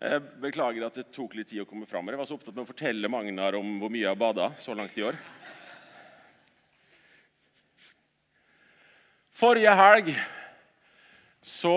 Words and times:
Jeg 0.00 0.22
beklager 0.40 0.86
at 0.86 0.96
det 0.96 1.10
tok 1.12 1.34
litt 1.36 1.50
tid 1.50 1.60
å 1.60 1.66
komme 1.68 1.84
fram. 1.84 2.08
Jeg 2.08 2.16
var 2.16 2.28
så 2.28 2.38
opptatt 2.38 2.54
med 2.56 2.64
å 2.64 2.70
fortelle 2.70 3.08
Magnar 3.12 3.58
om 3.58 3.74
hvor 3.82 3.90
mye 3.92 4.06
jeg 4.06 4.08
har 4.08 4.16
bada 4.16 4.46
så 4.56 4.72
langt 4.72 4.96
i 4.96 5.04
år. 5.04 5.18
Forrige 9.36 9.76
helg 9.76 10.08
så, 11.44 11.76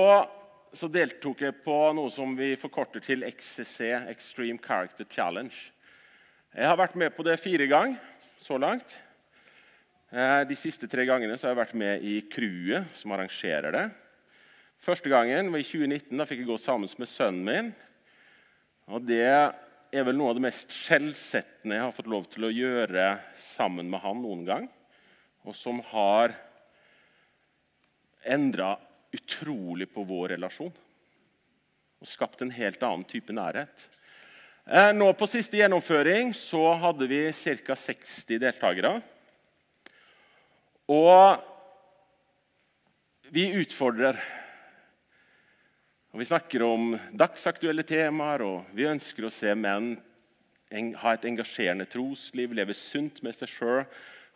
så, 0.71 0.87
deltok 0.87 1.43
jeg 1.43 1.59
på 1.67 1.77
noe 1.99 2.15
som 2.15 2.31
vi 2.39 2.53
forkorter 2.59 3.03
til 3.03 3.27
XCC, 3.27 3.91
Extreme 4.15 4.59
Character 4.63 5.03
Challenge. 5.11 5.55
Jeg 6.55 6.71
har 6.71 6.79
vært 6.79 6.95
med 6.95 7.11
på 7.15 7.27
det 7.27 7.35
fire 7.43 7.67
ganger 7.67 7.99
så 8.39 8.55
langt. 8.55 8.99
Eh, 10.15 10.41
de 10.47 10.55
siste 10.55 10.87
tre 10.87 11.03
gangene 11.11 11.35
har 11.35 11.51
jeg 11.51 11.63
vært 11.65 11.75
med 11.75 12.07
i 12.07 12.21
crewet 12.31 12.87
som 12.95 13.11
arrangerer 13.11 13.75
det. 13.75 13.87
Første 14.79 15.11
gangen 15.11 15.51
var 15.51 15.59
i 15.59 15.67
2019. 15.67 16.15
Da 16.15 16.27
fikk 16.29 16.45
jeg 16.45 16.55
gå 16.55 16.63
sammen 16.71 16.99
med 16.99 17.17
sønnen 17.19 17.49
min. 17.51 17.75
Og 18.93 19.01
Det 19.01 19.25
er 19.25 20.03
vel 20.05 20.17
noe 20.19 20.29
av 20.29 20.37
det 20.37 20.43
mest 20.45 20.73
skjellsettende 20.73 21.79
jeg 21.79 21.81
har 21.81 21.95
fått 21.97 22.09
lov 22.13 22.27
til 22.29 22.45
å 22.45 22.53
gjøre 22.53 23.05
sammen 23.41 23.87
med 23.89 24.03
han 24.03 24.19
noen 24.21 24.43
gang. 24.45 24.67
Og 25.49 25.55
som 25.57 25.79
har 25.89 26.35
endra 28.21 28.75
utrolig 29.13 29.87
på 29.89 30.05
vår 30.05 30.35
relasjon. 30.35 30.69
Og 32.03 32.09
skapt 32.09 32.45
en 32.45 32.53
helt 32.53 32.85
annen 32.85 33.07
type 33.09 33.33
nærhet. 33.33 33.87
Eh, 34.69 34.91
nå 34.93 35.09
På 35.17 35.25
siste 35.27 35.57
gjennomføring 35.57 36.35
så 36.37 36.61
hadde 36.85 37.09
vi 37.09 37.25
ca. 37.65 37.73
60 37.73 38.39
deltakere. 38.45 38.93
Og 40.93 41.41
vi 43.33 43.49
utfordrer. 43.57 44.21
Og 46.13 46.19
Vi 46.21 46.27
snakker 46.29 46.61
om 46.61 46.91
dagsaktuelle 47.17 47.81
temaer, 47.89 48.43
og 48.45 48.67
vi 48.77 48.85
ønsker 48.85 49.25
å 49.25 49.31
se 49.33 49.49
menn 49.57 49.95
ha 51.01 51.13
et 51.13 51.23
engasjerende 51.25 51.87
trosliv, 51.89 52.51
leve 52.53 52.73
sunt 52.77 53.17
med 53.25 53.33
seg 53.33 53.49
sjøl, 53.49 53.87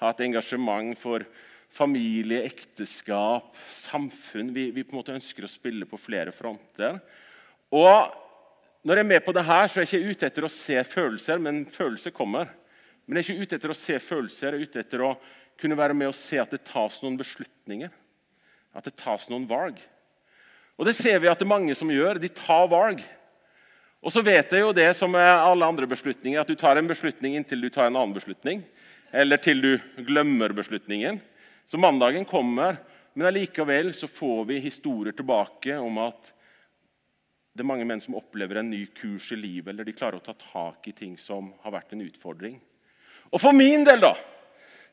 ha 0.02 0.10
et 0.10 0.24
engasjement 0.26 0.98
for 0.98 1.22
familie, 1.70 2.40
ekteskap, 2.50 3.52
samfunn. 3.70 4.50
Vi, 4.56 4.72
vi, 4.74 4.84
på 4.86 4.96
en 4.96 5.00
måte 5.04 5.14
ønsker 5.14 5.46
å 5.46 5.52
spille 5.52 5.86
på 5.90 6.00
flere 6.02 6.34
fronter. 6.34 6.98
Og 7.70 8.16
når 8.82 9.02
jeg 9.02 9.06
er 9.06 9.12
med 9.12 9.26
på 9.26 9.36
det 9.38 9.44
her, 9.46 9.70
så 9.70 9.78
er 9.78 9.86
jeg 9.86 10.02
ikke 10.02 10.16
ute 10.16 10.30
etter 10.32 10.48
å 10.48 10.54
se 10.54 10.80
følelser, 10.82 11.44
men 11.46 11.66
følelser 11.74 12.16
kommer. 12.16 12.50
Men 13.06 13.20
jeg 13.20 13.28
er 13.28 13.36
ikke 13.36 13.46
ute 13.46 13.60
etter 13.60 13.76
å 13.76 13.78
se 13.78 14.00
følelser, 14.02 14.58
jeg 14.58 14.66
er 14.66 14.72
ute 14.72 14.82
etter 14.82 15.06
å 15.06 15.12
kunne 15.62 15.78
være 15.78 15.98
med 15.98 16.10
og 16.10 16.18
se 16.18 16.42
at 16.42 16.58
det 16.58 16.64
tas 16.66 16.98
noen 17.06 17.22
beslutninger. 17.22 17.94
At 18.74 18.90
det 18.90 18.98
tas 18.98 19.30
noen 19.30 19.46
valg. 19.50 19.78
Og 20.78 20.86
det 20.86 20.94
ser 20.98 21.18
vi 21.20 21.30
at 21.30 21.40
det 21.40 21.46
er 21.48 21.56
mange 21.56 21.76
som 21.78 21.90
gjør. 21.92 22.20
De 22.22 22.30
tar 22.30 22.68
valg. 22.70 23.02
Og 24.06 24.14
så 24.14 24.22
vet 24.22 24.52
jeg 24.54 24.62
jo 24.62 24.76
det 24.76 24.92
som 24.98 25.16
er 25.18 25.42
alle 25.42 25.66
andre 25.66 25.90
beslutninger, 25.90 26.40
at 26.40 26.50
du 26.50 26.56
tar 26.56 26.78
en 26.78 26.90
beslutning 26.90 27.36
inntil 27.36 27.66
du 27.66 27.72
tar 27.74 27.90
en 27.90 27.98
annen 27.98 28.14
beslutning. 28.16 28.62
Eller 29.12 29.42
til 29.42 29.64
du 29.64 29.72
glemmer 30.06 30.54
beslutningen. 30.54 31.18
Så 31.68 31.80
mandagen 31.82 32.28
kommer, 32.30 32.78
men 33.18 33.28
allikevel 33.28 33.90
så 33.98 34.08
får 34.08 34.46
vi 34.52 34.62
historier 34.64 35.16
tilbake 35.18 35.76
om 35.82 35.98
at 36.06 36.34
det 37.58 37.64
er 37.66 37.72
mange 37.72 37.88
menn 37.90 38.02
som 38.04 38.16
opplever 38.20 38.60
en 38.62 38.70
ny 38.70 38.84
kurs 38.94 39.32
i 39.34 39.40
livet, 39.40 39.72
eller 39.72 39.88
de 39.88 39.96
klarer 39.98 40.20
å 40.20 40.24
ta 40.24 40.36
tak 40.38 40.86
i 40.88 40.94
ting 40.94 41.16
som 41.18 41.50
har 41.64 41.74
vært 41.74 41.96
en 41.96 42.04
utfordring. 42.06 42.60
Og 43.34 43.42
for 43.42 43.56
min 43.58 43.82
del 43.88 44.04
da, 44.04 44.14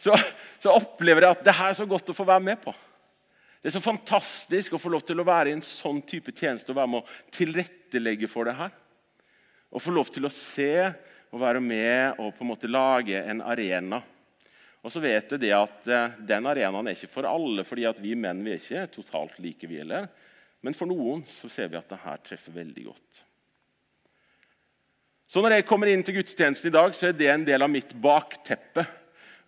så, 0.01 0.17
så 0.63 0.73
opplever 0.73 1.27
jeg 1.27 1.37
at 1.37 1.45
det 1.45 1.55
her 1.59 1.75
er 1.75 1.77
så 1.77 1.87
godt 1.87 2.09
å 2.11 2.17
få 2.17 2.25
være 2.27 2.47
med 2.49 2.63
på. 2.65 2.73
Det 3.65 3.71
er 3.71 3.79
så 3.79 3.81
fantastisk 3.81 4.75
å 4.77 4.79
få 4.79 4.91
lov 4.93 5.07
til 5.09 5.23
å 5.23 5.25
være 5.25 5.49
i 5.49 5.55
en 5.57 5.63
sånn 5.65 6.03
type 6.05 6.35
tjeneste 6.37 6.69
og 6.69 6.77
være 6.77 6.91
med 6.93 6.99
å 7.01 7.33
tilrettelegge 7.33 8.29
for 8.29 8.45
det 8.45 8.53
her. 8.59 8.75
Og 9.73 9.81
få 9.81 9.95
lov 9.97 10.11
til 10.13 10.29
å 10.29 10.31
se 10.37 10.75
og 11.33 11.41
være 11.41 11.63
med 11.65 12.21
og 12.21 12.35
på 12.37 12.45
en 12.45 12.51
måte 12.51 12.69
lage 12.69 13.23
en 13.25 13.41
arena. 13.41 14.03
Og 14.85 14.93
så 14.93 15.01
vet 15.01 15.33
jeg 15.33 15.41
det 15.47 15.55
at 15.57 15.89
eh, 15.89 16.21
Den 16.29 16.45
arenaen 16.45 16.93
er 16.93 16.93
ikke 16.93 17.15
for 17.15 17.25
alle, 17.25 17.65
fordi 17.65 17.89
at 17.89 18.05
vi 18.05 18.13
menn 18.13 18.45
vi 18.45 18.53
er 18.53 18.61
ikke 18.61 18.85
totalt 18.99 19.41
like. 19.41 19.65
vi 19.65 19.81
heller. 19.81 20.13
Men 20.61 20.77
for 20.77 20.93
noen 20.93 21.25
så 21.25 21.49
ser 21.49 21.73
vi 21.73 21.81
at 21.81 21.89
det 21.89 22.03
her 22.05 22.21
treffer 22.21 22.61
veldig 22.61 22.85
godt. 22.91 23.25
Så 25.25 25.41
Når 25.41 25.57
jeg 25.57 25.71
kommer 25.73 25.89
inn 25.89 26.05
til 26.05 26.21
gudstjenesten 26.21 26.69
i 26.69 26.77
dag, 26.77 26.93
så 26.93 27.09
er 27.09 27.17
det 27.17 27.33
en 27.33 27.49
del 27.49 27.65
av 27.65 27.73
mitt 27.73 27.97
bakteppe. 27.97 28.85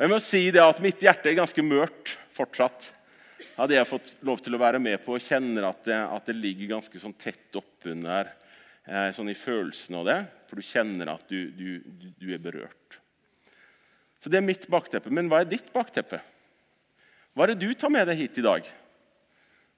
Og 0.00 0.08
jeg 0.08 0.16
må 0.16 0.24
si 0.24 0.46
det 0.56 0.64
at 0.64 0.80
Mitt 0.80 1.04
hjerte 1.04 1.28
er 1.28 1.42
ganske 1.44 1.68
mørkt 1.68 2.16
fortsatt. 2.32 2.95
Hadde 3.56 3.76
jeg 3.76 3.88
fått 3.88 4.12
lov 4.24 4.40
til 4.44 4.56
å 4.56 4.60
være 4.60 4.80
med 4.80 5.00
på 5.04 5.16
og 5.16 5.24
kjenner 5.24 5.68
at 5.68 5.82
det, 5.84 5.96
at 5.96 6.28
det 6.28 6.36
ligger 6.38 6.76
ganske 6.76 7.00
sånn 7.00 7.16
tett 7.20 7.56
oppunder 7.58 8.30
eh, 8.86 9.10
sånn 9.16 9.28
i 9.32 9.36
følelsen 9.36 9.98
av 10.00 10.06
det, 10.08 10.16
for 10.48 10.60
du 10.60 10.64
kjenner 10.64 11.12
at 11.12 11.26
du, 11.28 11.50
du, 11.52 11.68
du, 12.16 12.30
er 12.32 12.40
berørt. 12.42 12.98
Så 14.20 14.32
det 14.32 14.40
er 14.40 14.46
mitt 14.46 14.64
bakteppe. 14.72 15.12
Men 15.12 15.28
hva 15.30 15.42
er 15.42 15.50
ditt 15.50 15.68
bakteppe? 15.74 16.22
Hva 17.36 17.44
er 17.44 17.52
det 17.52 17.66
du 17.66 17.76
tar 17.76 17.92
med 17.92 18.08
deg 18.08 18.22
hit 18.22 18.40
i 18.40 18.46
dag? 18.46 18.68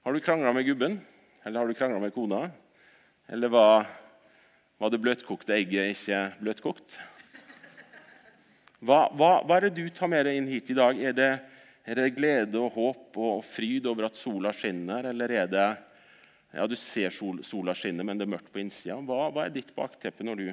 Har 0.07 0.15
du 0.15 0.23
krangla 0.23 0.55
med 0.55 0.67
gubben? 0.69 1.01
Eller 1.43 1.61
har 1.61 1.69
du 1.69 1.79
krangla 1.79 1.99
med 2.03 2.15
kona? 2.15 2.47
Eller 3.29 3.51
var, 3.53 3.89
var 4.79 4.95
det 4.95 5.03
bløtkokte 5.03 5.57
egget 5.57 5.97
ikke 5.97 6.23
bløtkokt? 6.39 7.01
Hva, 8.79 9.09
hva, 9.11 9.41
hva, 9.43 9.57
er 9.57 9.67
det 9.67 9.81
du 9.81 9.89
tar 9.91 10.11
med 10.11 10.23
deg 10.29 10.39
inn 10.39 10.47
hit 10.47 10.71
i 10.71 10.77
dag? 10.79 11.01
Er 11.03 11.17
det, 11.17 11.33
er 11.89 11.97
det 11.97 12.17
glede 12.19 12.61
og 12.61 12.75
håp 12.75 13.17
og 13.17 13.45
fryd 13.49 13.87
over 13.89 14.09
at 14.09 14.19
sola 14.19 14.53
skinner, 14.53 15.09
eller 15.09 15.33
er 15.33 15.47
det 15.49 15.69
ja, 16.53 16.65
du 16.69 16.77
ser 16.77 17.13
sol, 17.13 17.41
sola 17.45 17.75
skinne, 17.77 18.05
men 18.05 18.19
det 18.19 18.27
er 18.27 18.33
mørkt 18.33 18.51
på 18.53 18.61
innsida? 18.61 18.97
Hva, 19.05 19.29
hva 19.33 19.47
er 19.47 19.55
ditt 19.55 19.75
bakteppe 19.77 20.25
når 20.25 20.41
du 20.41 20.47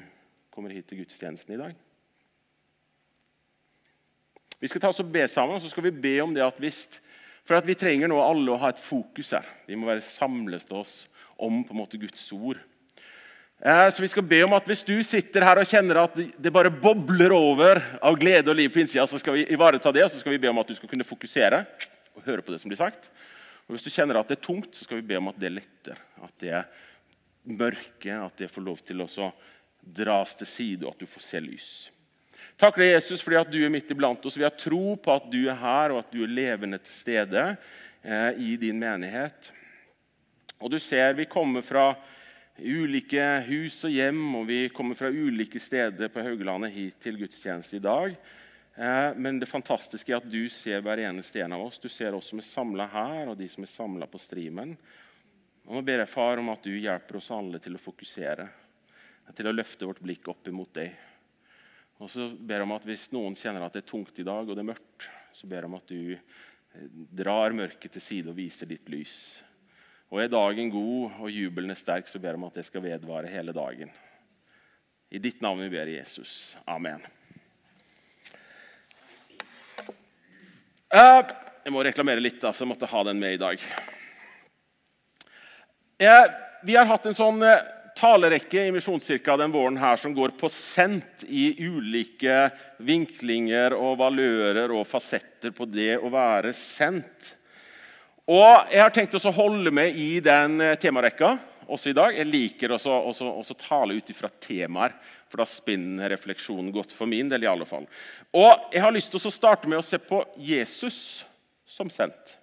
kommer 0.52 0.74
hit 0.76 0.88
til 0.90 1.02
gudstjenesten 1.02 1.56
i 1.56 1.60
dag? 1.60 1.76
Vi 4.60 4.72
skal 4.72 4.84
ta 4.84 4.92
oss 4.92 5.04
og 5.04 5.12
be 5.12 5.26
sammen, 5.32 5.58
og 5.58 5.64
så 5.64 5.72
skal 5.72 5.88
vi 5.88 5.96
be 6.08 6.16
om 6.24 6.36
det 6.36 6.44
at 6.46 6.60
hvis 6.64 6.88
For 7.46 7.54
at 7.54 7.68
vi 7.68 7.76
trenger 7.78 8.10
nå 8.10 8.18
alle 8.18 8.50
å 8.50 8.58
ha 8.58 8.72
et 8.72 8.80
fokus 8.82 9.30
her. 9.36 9.46
Vi 9.68 9.76
må 9.78 9.86
være 9.86 10.02
samles 10.02 10.64
til 10.66 10.80
oss 10.80 10.94
om 11.38 11.60
på 11.62 11.76
en 11.76 11.78
måte 11.78 12.00
Guds 12.02 12.24
ord. 12.34 12.58
Eh, 13.62 13.90
så 13.90 14.02
vi 14.02 14.08
skal 14.12 14.26
be 14.28 14.42
om 14.44 14.54
at 14.58 14.68
Hvis 14.68 14.84
du 14.84 14.98
sitter 15.04 15.46
her 15.48 15.62
og 15.62 15.70
kjenner 15.70 16.02
at 16.04 16.18
det 16.18 16.54
bare 16.54 16.74
bobler 16.74 17.32
over 17.32 17.80
av 18.04 18.18
glede 18.20 18.52
og 18.52 18.58
liv 18.60 18.70
på 18.72 18.82
innsida, 18.84 19.08
så 19.08 19.20
skal 19.22 19.38
vi 19.38 19.48
ivareta 19.48 19.94
det 19.96 20.04
og 20.04 20.12
så 20.12 20.20
skal 20.20 20.36
vi 20.36 20.42
be 20.44 20.52
om 20.52 20.60
at 20.60 20.68
du 20.68 20.76
skal 20.76 20.92
kunne 20.92 21.08
fokusere 21.08 21.64
og 22.16 22.28
høre 22.28 22.44
på 22.44 22.52
det 22.52 22.60
som 22.62 22.72
blir 22.72 22.80
sagt. 22.80 23.10
Og 23.66 23.76
Hvis 23.76 23.86
du 23.86 23.90
kjenner 23.90 24.20
at 24.20 24.28
det 24.28 24.38
er 24.38 24.46
tungt, 24.46 24.76
så 24.76 24.84
skal 24.84 25.00
vi 25.00 25.08
be 25.08 25.18
om 25.18 25.32
at 25.32 25.40
det 25.40 25.54
letter. 25.56 26.00
At 26.22 26.36
det 26.40 26.66
mørke 27.46 28.18
at 28.20 28.38
det 28.38 28.52
får 28.52 28.66
lov 28.66 28.82
til 28.86 29.02
å 29.02 29.32
dras 29.86 30.34
til 30.36 30.50
side, 30.50 30.86
og 30.86 30.96
at 30.96 31.04
du 31.04 31.10
får 31.10 31.22
se 31.22 31.42
lys. 31.42 31.70
Takk 32.58 32.78
deg, 32.80 32.94
Jesus, 32.94 33.22
fordi 33.22 33.38
at 33.38 33.52
du 33.52 33.60
er 33.66 33.74
midt 33.74 33.90
iblant 33.92 34.24
oss. 34.26 34.38
Vi 34.38 34.46
har 34.46 34.54
tro 34.56 34.96
på 34.96 35.14
at 35.14 35.28
du 35.32 35.44
er 35.44 35.58
her, 35.60 35.94
og 35.94 36.02
at 36.02 36.14
du 36.14 36.24
er 36.24 36.32
levende 36.32 36.80
til 36.82 36.94
stede 36.94 37.44
eh, 38.02 38.32
i 38.40 38.56
din 38.62 38.80
menighet. 38.80 39.52
Og 40.62 40.72
du 40.72 40.80
ser, 40.80 41.18
vi 41.18 41.28
kommer 41.30 41.66
fra 41.66 41.92
ulike 42.58 43.24
hus 43.50 43.82
og 43.84 43.92
hjem, 43.92 44.24
og 44.40 44.48
vi 44.48 44.60
kommer 44.74 44.96
fra 44.96 45.12
ulike 45.12 45.60
steder 45.60 46.12
på 46.12 46.24
Haugelandet 46.24 46.74
hit 46.76 47.00
til 47.04 47.18
gudstjeneste 47.20 47.80
i 47.80 47.84
dag. 47.84 48.16
Eh, 48.76 49.10
men 49.16 49.40
det 49.40 49.50
fantastiske 49.50 50.12
er 50.12 50.22
at 50.22 50.30
du 50.30 50.48
ser 50.52 50.84
hver 50.84 51.02
eneste 51.04 51.42
en 51.44 51.56
av 51.56 51.66
oss. 51.66 51.80
Du 51.80 51.90
ser 51.92 52.16
oss 52.16 52.32
som 52.32 52.40
er 52.40 52.48
samla 52.48 52.88
her, 52.92 53.32
og 53.32 53.40
de 53.40 53.48
som 53.52 53.66
er 53.66 53.72
samla 53.72 54.08
på 54.12 54.22
streamen. 54.22 54.76
Og 55.66 55.80
Nå 55.80 55.82
ber 55.86 56.04
jeg 56.04 56.12
far 56.12 56.40
om 56.40 56.52
at 56.54 56.64
du 56.64 56.76
hjelper 56.76 57.20
oss 57.20 57.32
alle 57.34 57.60
til 57.64 57.76
å 57.76 57.82
fokusere, 57.82 58.48
til 59.36 59.50
å 59.50 59.56
løfte 59.56 59.88
vårt 59.90 60.04
blikk 60.04 60.28
opp 60.32 60.48
imot 60.52 60.76
deg. 60.78 60.96
Og 62.04 62.12
så 62.12 62.28
ber 62.36 62.60
jeg 62.60 62.68
om 62.68 62.76
at 62.76 62.86
Hvis 62.86 63.08
noen 63.16 63.38
kjenner 63.40 63.64
at 63.66 63.74
det 63.74 63.86
er 63.86 63.90
tungt 63.90 64.20
i 64.20 64.28
dag 64.28 64.44
og 64.44 64.56
det 64.56 64.62
er 64.62 64.72
mørkt, 64.74 65.08
så 65.36 65.48
ber 65.48 65.64
jeg 65.64 65.72
om 65.72 65.78
at 65.80 65.92
du 65.92 66.14
eh, 66.16 66.88
drar 67.24 67.56
mørket 67.56 67.96
til 67.96 68.04
side 68.04 68.32
og 68.32 68.40
viser 68.40 68.70
ditt 68.70 68.92
lys. 68.92 69.18
Og 70.14 70.22
er 70.22 70.32
dagen 70.32 70.70
god 70.74 71.22
og 71.26 71.32
jubelen 71.34 71.74
er 71.74 71.80
sterk, 71.80 72.08
så 72.08 72.22
ber 72.22 72.36
jeg 72.36 72.42
om 72.42 72.48
at 72.48 72.60
det 72.60 72.66
skal 72.68 72.84
vedvare 72.86 73.32
hele 73.32 73.56
dagen. 73.56 73.94
I 75.10 75.22
ditt 75.22 75.42
navn 75.42 75.64
vi 75.66 75.72
ber 75.74 75.90
Jesus. 75.90 76.56
Amen. 76.70 77.02
Eh, 80.94 81.22
jeg 81.66 81.74
må 81.74 81.82
reklamere 81.84 82.22
litt, 82.22 82.42
så 82.44 82.64
jeg 82.64 82.70
måtte 82.70 82.90
ha 82.90 83.04
den 83.08 83.22
med 83.22 83.38
i 83.38 83.42
dag. 83.42 83.62
Eh, 85.98 86.26
vi 86.68 86.76
har 86.78 86.88
hatt 86.90 87.08
en 87.10 87.18
sånn 87.18 87.42
eh, 87.46 87.64
talerekke 87.96 88.68
i 88.68 88.74
Misjonskirka 88.76 89.38
den 89.40 89.54
våren 89.54 89.80
her 89.80 89.98
som 90.00 90.14
går 90.16 90.36
på 90.40 90.50
sendt 90.52 91.24
i 91.26 91.48
ulike 91.64 92.50
vinklinger 92.84 93.74
og 93.78 93.98
valører 94.04 94.74
og 94.76 94.88
fasetter 94.90 95.56
på 95.56 95.68
det 95.72 95.96
å 95.98 96.12
være 96.14 96.52
sendt. 96.58 97.34
Og 98.26 98.72
Jeg 98.74 98.82
har 98.82 98.94
tenkt 98.94 99.14
å 99.20 99.34
holde 99.36 99.70
med 99.70 99.98
i 100.02 100.18
den 100.24 100.58
eh, 100.64 100.78
temarekka 100.82 101.36
også 101.70 101.92
i 101.92 101.98
dag. 101.98 102.16
Jeg 102.18 102.30
liker 102.30 102.74
også, 102.74 102.94
også 103.12 103.58
tale 103.60 103.98
ut 103.98 104.10
ifra 104.10 104.32
temaer, 104.42 104.96
for 105.30 105.42
da 105.42 105.46
spinner 105.50 106.10
refleksjonen 106.10 106.72
godt 106.74 106.94
for 106.94 107.10
min 107.10 107.30
del. 107.30 107.46
i 107.46 107.52
alle 107.52 107.68
fall. 107.70 107.86
Og 108.34 108.74
Jeg 108.74 108.82
har 108.82 108.94
lyst 108.94 109.14
til 109.14 109.22
å 109.22 109.34
starte 109.34 109.70
med 109.70 109.78
å 109.78 109.86
se 109.86 110.02
på 110.02 110.24
Jesus 110.38 111.26
som 111.66 111.90
sendt. 111.90 112.38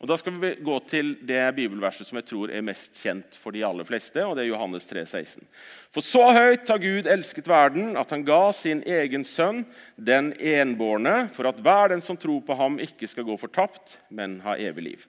Og 0.00 0.08
Da 0.08 0.16
skal 0.16 0.32
vi 0.40 0.54
gå 0.64 0.78
til 0.88 1.12
det 1.28 1.42
bibelverset 1.56 2.08
som 2.08 2.16
jeg 2.16 2.24
tror 2.30 2.50
er 2.50 2.64
mest 2.64 2.96
kjent 3.02 3.36
for 3.36 3.52
de 3.52 3.64
aller 3.66 3.84
fleste. 3.84 4.24
og 4.24 4.36
det 4.36 4.46
er 4.46 4.52
Johannes 4.54 4.86
3, 4.86 5.04
16. 5.04 5.46
For 5.92 6.00
så 6.00 6.22
høyt 6.32 6.68
har 6.68 6.80
Gud 6.80 7.06
elsket 7.06 7.48
verden, 7.48 7.96
at 8.00 8.10
han 8.10 8.24
ga 8.24 8.52
sin 8.56 8.82
egen 8.86 9.24
sønn, 9.24 9.66
den 9.96 10.32
enbårne, 10.40 11.28
for 11.34 11.48
at 11.48 11.60
hver 11.60 11.92
den 11.92 12.00
som 12.00 12.16
tror 12.16 12.40
på 12.40 12.56
ham, 12.56 12.78
ikke 12.80 13.08
skal 13.08 13.24
gå 13.28 13.36
fortapt, 13.36 13.98
men 14.08 14.40
ha 14.40 14.56
evig 14.56 14.82
liv. 14.82 15.04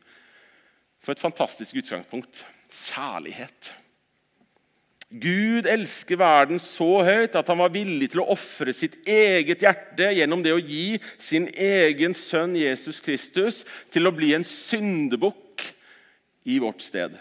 For 0.99 1.15
et 1.15 1.23
fantastisk 1.23 1.79
utgangspunkt. 1.79 2.43
Kjærlighet. 2.69 3.73
Gud 5.11 5.67
elsker 5.67 6.15
verden 6.15 6.59
så 6.63 7.01
høyt 7.03 7.35
at 7.35 7.49
han 7.51 7.59
var 7.59 7.73
villig 7.73 8.13
til 8.13 8.21
å 8.23 8.29
ofre 8.31 8.71
sitt 8.75 8.95
eget 9.03 9.65
hjerte 9.65 10.07
gjennom 10.15 10.39
det 10.43 10.53
å 10.55 10.61
gi 10.63 10.95
sin 11.19 11.49
egen 11.51 12.15
sønn 12.15 12.55
Jesus 12.55 13.01
Kristus 13.03 13.65
til 13.91 14.07
å 14.07 14.13
bli 14.15 14.31
en 14.37 14.47
syndebukk 14.47 15.65
i 16.47 16.57
vårt 16.63 16.79
sted. 16.85 17.17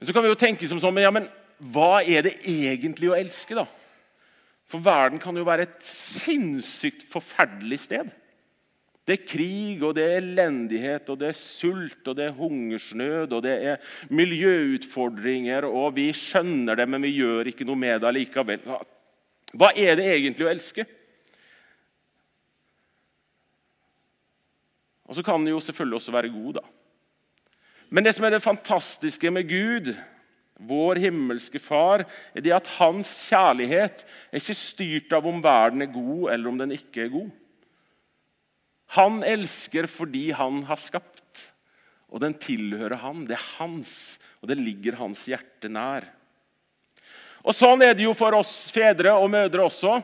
Men 0.00 0.08
så 0.08 0.16
kan 0.16 0.24
vi 0.24 0.32
jo 0.32 0.40
tenke 0.40 0.68
som 0.68 0.80
sånn, 0.80 1.02
ja, 1.04 1.12
men 1.12 1.28
hva 1.74 2.00
er 2.00 2.24
det 2.24 2.38
egentlig 2.48 3.12
å 3.12 3.18
elske, 3.18 3.56
da? 3.56 3.66
For 4.68 4.80
verden 4.82 5.20
kan 5.20 5.36
jo 5.36 5.44
være 5.46 5.68
et 5.68 5.84
sinnssykt 5.84 7.04
forferdelig 7.12 7.84
sted. 7.84 8.08
Det 9.04 9.18
er 9.18 9.28
krig, 9.28 9.82
og 9.84 9.92
det 9.98 10.04
er 10.08 10.22
elendighet, 10.22 11.10
og 11.12 11.18
det 11.20 11.28
er 11.28 11.36
sult, 11.36 12.00
og 12.08 12.16
det 12.16 12.24
er 12.24 12.36
hungersnød, 12.38 13.34
og 13.36 13.42
det 13.44 13.54
er 13.68 13.96
miljøutfordringer, 14.08 15.66
og 15.68 15.92
vi 15.98 16.08
skjønner 16.16 16.80
det, 16.80 16.88
men 16.88 17.04
vi 17.04 17.12
gjør 17.18 17.50
ikke 17.52 17.66
noe 17.68 17.76
med 17.76 18.00
det 18.00 18.14
likevel. 18.16 18.64
Hva 19.54 19.70
er 19.76 20.00
det 20.00 20.08
egentlig 20.08 20.48
å 20.48 20.52
elske? 20.54 20.86
Og 25.04 25.18
så 25.18 25.26
kan 25.26 25.44
den 25.44 25.52
jo 25.52 25.60
selvfølgelig 25.60 26.00
også 26.00 26.16
være 26.16 26.32
god, 26.32 26.62
da. 26.62 26.64
Men 27.92 28.08
det 28.08 28.16
som 28.16 28.24
er 28.24 28.34
det 28.34 28.42
fantastiske 28.42 29.30
med 29.30 29.46
Gud, 29.52 29.92
vår 30.64 30.98
himmelske 31.02 31.60
Far, 31.60 32.06
er 32.32 32.42
det 32.42 32.56
at 32.56 32.72
hans 32.78 33.10
kjærlighet 33.28 34.04
er 34.30 34.40
ikke 34.40 34.56
styrt 34.56 35.12
av 35.14 35.26
om 35.28 35.42
verden 35.44 35.84
er 35.84 35.92
god 35.92 36.30
eller 36.32 36.50
om 36.50 36.60
den 36.64 36.72
ikke 36.74 37.04
er 37.04 37.12
god. 37.12 37.32
Han 38.94 39.22
elsker 39.26 39.88
fordi 39.90 40.28
han 40.36 40.62
har 40.68 40.78
skapt, 40.78 41.42
og 42.14 42.22
den 42.22 42.36
tilhører 42.38 43.00
han. 43.02 43.24
Det 43.26 43.34
er 43.34 43.48
hans, 43.58 44.18
og 44.42 44.50
det 44.50 44.60
ligger 44.60 45.00
hans 45.00 45.24
hjerte 45.30 45.70
nær. 45.72 46.06
Og 47.44 47.56
Sånn 47.56 47.82
er 47.84 47.96
det 47.96 48.06
jo 48.06 48.14
for 48.16 48.36
oss 48.38 48.70
fedre 48.72 49.12
og 49.18 49.28
mødre 49.32 49.66
også. 49.66 49.98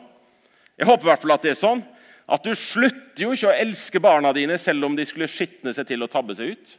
Jeg 0.77 0.89
håper 0.89 1.07
i 1.07 1.11
hvert 1.13 1.23
fall 1.23 1.37
at 1.37 1.47
det 1.47 1.55
er 1.55 1.61
sånn. 1.61 1.83
At 2.31 2.45
du 2.47 2.53
slutter 2.55 3.25
jo 3.25 3.33
ikke 3.35 3.49
å 3.51 3.57
elske 3.63 4.03
barna 4.03 4.31
dine 4.37 4.59
selv 4.61 4.87
om 4.87 4.95
de 4.97 5.07
skulle 5.09 5.31
skitne 5.31 5.73
seg 5.75 5.89
til 5.89 6.05
å 6.05 6.11
tabbe 6.11 6.37
seg 6.39 6.55
ut. 6.55 6.75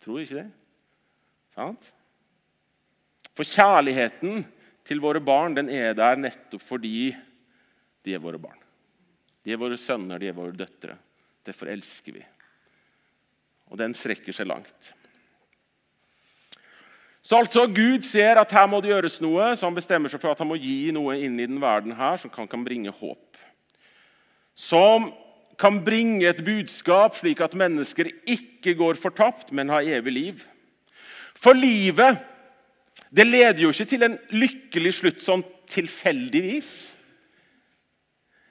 Tror 0.00 0.22
ikke 0.22 0.38
det. 0.38 0.46
Sant? 1.56 1.90
For 3.36 3.48
kjærligheten 3.48 4.44
til 4.88 5.02
våre 5.02 5.20
barn 5.22 5.56
den 5.58 5.68
er 5.72 5.92
der 5.98 6.18
nettopp 6.20 6.64
fordi 6.64 7.10
de 8.06 8.16
er 8.16 8.22
våre 8.22 8.40
barn. 8.40 8.59
De 9.44 9.54
er 9.54 9.60
våre 9.60 9.78
sønner, 9.80 10.20
de 10.20 10.28
er 10.28 10.36
våre 10.36 10.56
døtre. 10.56 10.96
Derfor 11.46 11.70
elsker 11.72 12.18
vi. 12.18 12.24
Og 13.70 13.78
den 13.80 13.94
strekker 13.96 14.34
seg 14.36 14.48
langt. 14.50 14.92
Så 17.22 17.38
altså, 17.38 17.66
Gud 17.70 18.02
ser 18.02 18.40
at 18.40 18.52
her 18.52 18.66
må 18.68 18.80
det 18.82 18.90
gjøres 18.90 19.20
noe, 19.22 19.52
så 19.54 19.68
han 19.68 19.76
bestemmer 19.76 20.10
seg 20.10 20.22
for 20.22 20.32
at 20.32 20.40
han 20.42 20.48
må 20.50 20.58
gi 20.58 20.90
noe 20.94 21.18
inn 21.20 21.38
i 21.38 21.46
den 21.46 21.60
verden 21.62 21.94
her 21.96 22.16
som 22.20 22.32
kan, 22.32 22.48
kan 22.50 22.64
bringe 22.66 22.92
håp. 22.92 23.38
Som 24.58 25.10
kan 25.60 25.78
bringe 25.84 26.24
et 26.28 26.40
budskap 26.44 27.18
slik 27.18 27.42
at 27.44 27.56
mennesker 27.58 28.08
ikke 28.24 28.74
går 28.78 28.98
fortapt, 29.00 29.52
men 29.52 29.70
har 29.72 29.86
evig 30.00 30.16
liv. 30.16 30.44
For 31.40 31.56
livet 31.56 32.18
det 33.10 33.26
leder 33.26 33.62
jo 33.64 33.72
ikke 33.74 33.88
til 33.90 34.06
en 34.06 34.16
lykkelig 34.30 34.92
slutt 35.00 35.22
sånn 35.24 35.42
tilfeldigvis. 35.70 36.70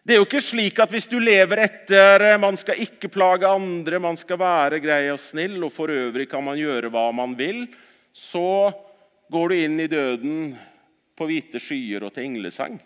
Det 0.09 0.15
er 0.15 0.23
jo 0.23 0.25
ikke 0.25 0.39
slik 0.41 0.79
at 0.81 0.89
hvis 0.89 1.05
du 1.05 1.19
lever 1.21 1.59
etter 1.61 2.23
eh, 2.31 2.39
man 2.41 2.55
skal 2.57 2.79
ikke 2.81 3.11
plage 3.13 3.45
andre, 3.45 3.99
man 4.01 4.15
skal 4.17 4.39
være 4.41 4.79
grei 4.81 5.03
og 5.13 5.19
snill, 5.21 5.59
og 5.61 5.69
for 5.69 5.93
øvrig 5.93 6.25
kan 6.31 6.41
man 6.41 6.57
gjøre 6.57 6.89
hva 6.89 7.03
man 7.13 7.35
vil, 7.37 7.67
så 8.09 8.71
går 9.29 9.53
du 9.53 9.55
inn 9.59 9.77
i 9.77 9.85
døden 9.85 10.39
på 11.13 11.29
hvite 11.29 11.61
skyer 11.61 12.07
og 12.07 12.15
til 12.15 12.25
englesang. 12.25 12.81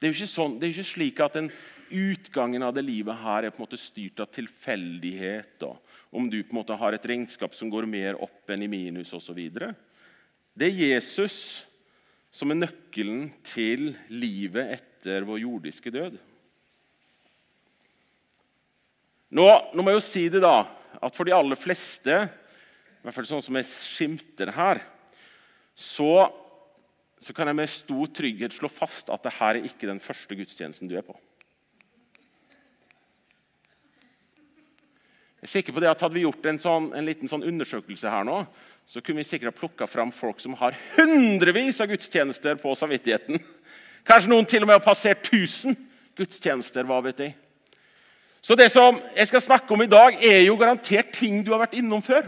Det 0.00 0.08
er 0.08 0.14
jo 0.14 0.18
ikke, 0.22 0.32
sånn, 0.32 0.56
det 0.56 0.70
er 0.70 0.72
ikke 0.78 0.94
slik 0.94 1.22
at 1.28 1.36
den 1.36 1.52
utgangen 1.92 2.64
av 2.64 2.72
det 2.72 2.88
livet 2.88 3.20
her 3.20 3.44
er 3.44 3.52
på 3.52 3.60
en 3.60 3.68
måte 3.68 3.84
styrt 3.84 4.24
av 4.24 4.32
tilfeldighet. 4.32 5.60
Og 5.68 6.16
om 6.16 6.32
du 6.32 6.40
på 6.40 6.56
en 6.56 6.62
måte 6.62 6.80
har 6.80 6.96
et 6.96 7.12
regnskap 7.12 7.52
som 7.52 7.68
går 7.68 7.84
mer 7.84 8.16
opp 8.16 8.48
enn 8.48 8.64
i 8.64 8.74
minus 8.80 9.12
osv. 9.12 9.44
Det 10.56 10.72
er 10.72 10.86
Jesus 10.96 11.67
som 12.30 12.50
er 12.52 12.60
nøkkelen 12.60 13.28
til 13.46 13.92
livet 14.12 14.74
etter 14.78 15.26
vår 15.26 15.40
jordiske 15.42 15.92
død. 15.94 16.18
Nå, 19.28 19.44
nå, 19.44 19.82
må 19.82 19.92
jeg 19.92 19.98
jo 19.98 20.04
si 20.06 20.24
det 20.32 20.40
da, 20.44 20.62
at 21.04 21.16
for 21.16 21.28
de 21.28 21.34
aller 21.36 21.58
fleste, 21.60 22.14
i 22.16 23.02
hvert 23.04 23.16
fall 23.16 23.28
sånn 23.28 23.44
som 23.44 23.58
jeg 23.60 23.68
skimter 23.68 24.52
her, 24.56 24.80
så, 25.76 26.28
så 27.20 27.34
kan 27.36 27.50
jeg 27.50 27.58
med 27.60 27.70
stor 27.70 28.12
trygghet 28.18 28.56
slå 28.56 28.70
fast 28.72 29.12
at 29.12 29.28
dette 29.28 29.50
er 29.50 29.60
ikke 29.68 29.90
den 29.90 30.00
første 30.02 30.38
gudstjenesten 30.38 30.88
du 30.90 30.96
er 30.98 31.06
på. 31.06 31.16
Jeg 35.38 35.46
er 35.46 35.52
sikker 35.52 35.74
på 35.76 35.82
det 35.82 35.90
at 35.90 36.00
Hadde 36.02 36.16
vi 36.16 36.24
gjort 36.24 36.46
en, 36.50 36.58
sånn, 36.58 36.88
en 36.98 37.06
liten 37.06 37.30
sånn 37.30 37.44
undersøkelse 37.46 38.10
her 38.10 38.24
nå, 38.26 38.40
så 38.88 39.02
kunne 39.04 39.22
vi 39.22 39.28
sikkert 39.28 39.52
ha 39.52 39.60
plukka 39.60 39.86
fram 39.86 40.10
folk 40.14 40.40
som 40.42 40.56
har 40.58 40.74
hundrevis 40.96 41.78
av 41.84 41.90
gudstjenester 41.92 42.58
på 42.58 42.72
samvittigheten. 42.74 43.38
Kanskje 44.08 44.32
noen 44.32 44.48
til 44.48 44.64
og 44.64 44.70
med 44.70 44.80
har 44.80 44.82
passert 44.82 45.22
1000 45.28 45.76
gudstjenester. 46.18 46.88
hva 46.88 46.98
vet 47.04 47.22
jeg. 47.22 47.36
Så 48.42 48.56
det 48.58 48.70
som 48.72 48.98
jeg 49.14 49.30
skal 49.30 49.44
snakke 49.44 49.74
om 49.74 49.82
i 49.84 49.90
dag, 49.90 50.18
er 50.24 50.42
jo 50.46 50.58
garantert 50.58 51.12
ting 51.14 51.42
du 51.44 51.52
har 51.52 51.62
vært 51.62 51.78
innom 51.78 52.02
før. 52.02 52.26